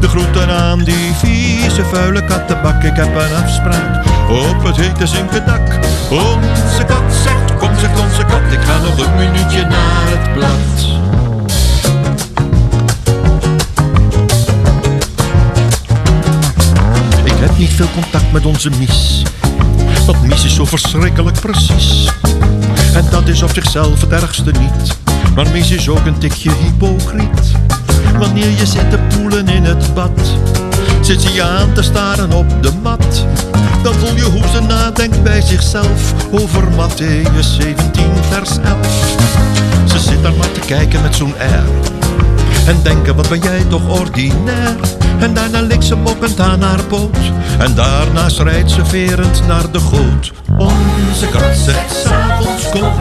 De 0.00 0.08
groeten 0.08 0.50
aan 0.50 0.78
die 0.78 1.12
vieze 1.14 1.84
vuile 1.84 2.24
kattenbak. 2.24 2.82
Ik 2.82 2.96
heb 2.96 3.14
een 3.16 3.44
afspraak 3.44 4.04
op 4.30 4.62
het 4.64 4.76
hete 4.76 5.06
zinkendak. 5.06 5.78
Onze 6.10 6.84
kat 6.86 7.14
zegt 7.22 7.56
kom 7.58 7.78
zegt 7.78 8.00
onze 8.00 8.24
kat. 8.24 8.52
Ik 8.52 8.60
ga 8.60 8.78
nog 8.78 9.06
een 9.06 9.14
minuutje 9.16 9.64
naar 9.64 10.06
het 10.06 10.32
blad. 10.32 11.00
Ik 17.24 17.38
heb 17.38 17.58
niet 17.58 17.70
veel 17.70 17.88
contact 17.94 18.32
met 18.32 18.46
onze 18.46 18.70
Mies. 18.78 19.22
Want 20.06 20.22
Mies 20.26 20.44
is 20.44 20.54
zo 20.54 20.64
verschrikkelijk 20.64 21.40
precies. 21.40 22.08
En 22.94 23.06
dat 23.10 23.28
is 23.28 23.42
op 23.42 23.50
zichzelf 23.52 24.00
het 24.00 24.10
ergste 24.10 24.50
niet. 24.50 24.96
Maar 25.34 25.50
Mies 25.50 25.70
is 25.70 25.88
ook 25.88 26.06
een 26.06 26.18
tikje 26.18 26.50
hypocriet. 26.50 27.52
Wanneer 28.18 28.50
je 28.50 28.66
zit 28.66 28.90
te 28.90 28.98
poelen 29.16 29.48
in 29.48 29.64
het 29.64 29.94
bad, 29.94 30.20
zit 31.00 31.22
ze 31.22 31.32
je 31.32 31.42
aan 31.42 31.72
te 31.72 31.82
staren 31.82 32.32
op 32.32 32.62
de 32.62 32.72
mat. 32.82 33.26
Dan 33.82 33.94
voel 33.94 34.16
je 34.16 34.24
hoe 34.24 34.48
ze 34.48 34.60
nadenkt 34.60 35.22
bij 35.22 35.40
zichzelf 35.40 36.14
over 36.30 36.62
Matthäus 36.62 37.56
17 37.58 38.04
vers 38.30 38.50
11. 38.58 39.16
Ze 39.84 39.98
zit 39.98 40.22
daar 40.22 40.34
maar 40.34 40.52
te 40.52 40.60
kijken 40.60 41.02
met 41.02 41.16
zo'n 41.16 41.34
air. 41.38 42.01
En 42.66 42.82
denken, 42.82 43.16
wat 43.16 43.28
ben 43.28 43.38
jij 43.38 43.64
toch 43.68 44.00
ordinair? 44.00 44.76
En 45.18 45.34
daarna 45.34 45.60
likt 45.60 45.84
ze 45.84 45.96
mokkend 45.96 46.40
aan 46.40 46.62
haar 46.62 46.82
poot. 46.84 47.16
En 47.58 47.74
daarna 47.74 48.26
rijdt 48.42 48.70
ze 48.70 48.84
verend 48.84 49.46
naar 49.46 49.70
de 49.70 49.80
goot. 49.80 50.32
Onze 50.58 51.28
kat 51.28 51.56
zegt 51.56 51.96
s'avonds 52.04 52.68
kom. 52.68 52.92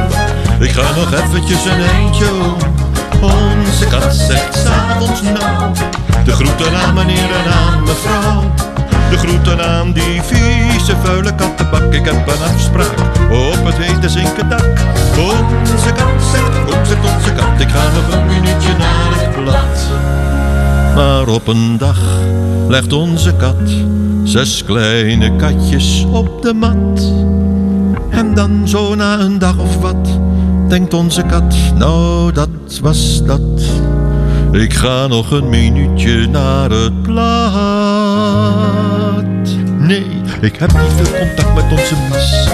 Ik 0.59 0.71
ga 0.71 0.95
nog 0.95 1.13
eventjes 1.13 1.65
een 1.65 1.81
eindje 1.81 2.25
om. 2.33 2.55
Onze 3.21 3.85
kat 3.89 4.15
zegt 4.15 4.55
s'avonds 4.55 5.21
nou. 5.21 5.73
De 6.25 6.31
groeten 6.31 6.75
aan 6.75 6.93
meneer 6.93 7.29
en 7.45 7.51
aan 7.51 7.83
mevrouw. 7.83 8.43
De 9.11 9.17
groeten 9.17 9.65
aan 9.67 9.93
die 9.93 10.21
vieze 10.21 10.95
vuile 11.03 11.35
kattenbak. 11.35 11.93
Ik 11.93 12.05
heb 12.05 12.27
een 12.27 12.53
afspraak 12.53 12.99
op 13.31 13.65
het 13.65 13.77
hete 13.77 14.09
zinkendak. 14.09 14.79
Onze 15.17 15.91
kat 15.93 16.23
zegt, 16.31 16.65
kom 16.65 16.85
zegt 16.85 17.15
onze 17.15 17.33
kat. 17.33 17.59
Ik 17.59 17.69
ga 17.69 17.83
nog 17.93 18.15
een 18.15 18.25
minuutje 18.25 18.73
naar 18.77 19.11
het 19.11 19.43
blad. 19.43 19.89
Maar 20.95 21.27
op 21.27 21.47
een 21.47 21.77
dag 21.77 21.99
legt 22.67 22.93
onze 22.93 23.33
kat 23.35 23.69
zes 24.23 24.63
kleine 24.63 25.35
katjes 25.35 26.05
op 26.11 26.41
de 26.41 26.53
mat. 26.53 27.11
En 28.09 28.33
dan 28.33 28.67
zo 28.67 28.95
na 28.95 29.19
een 29.19 29.39
dag 29.39 29.57
of 29.57 29.77
wat 29.81 30.19
denkt 30.67 30.93
onze 30.93 31.21
kat, 31.21 31.55
nou 31.75 32.31
dat 32.31 32.79
was 32.81 33.23
dat. 33.25 33.61
Ik 34.51 34.73
ga 34.73 35.07
nog 35.07 35.31
een 35.31 35.49
minuutje 35.49 36.27
naar 36.27 36.69
het 36.69 37.01
blad. 37.01 38.80
Nee, 39.91 40.21
ik 40.41 40.55
heb 40.55 40.71
niet 40.71 40.91
veel 40.95 41.19
contact 41.19 41.53
met 41.53 41.79
onze 41.79 41.95
Mies. 42.09 42.47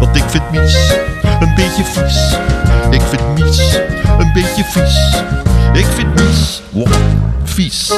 Want 0.00 0.16
ik 0.16 0.24
vind 0.26 0.50
Mies 0.50 0.92
een 1.40 1.54
beetje 1.54 1.84
vies. 1.84 2.36
Ik 2.90 3.00
vind 3.00 3.38
Mies 3.38 3.74
een 4.18 4.32
beetje 4.32 4.64
vies. 4.64 5.22
Ik 5.72 5.86
vind 5.94 6.14
Mies 6.14 6.62
wow, 6.70 6.92
vies. 7.44 7.92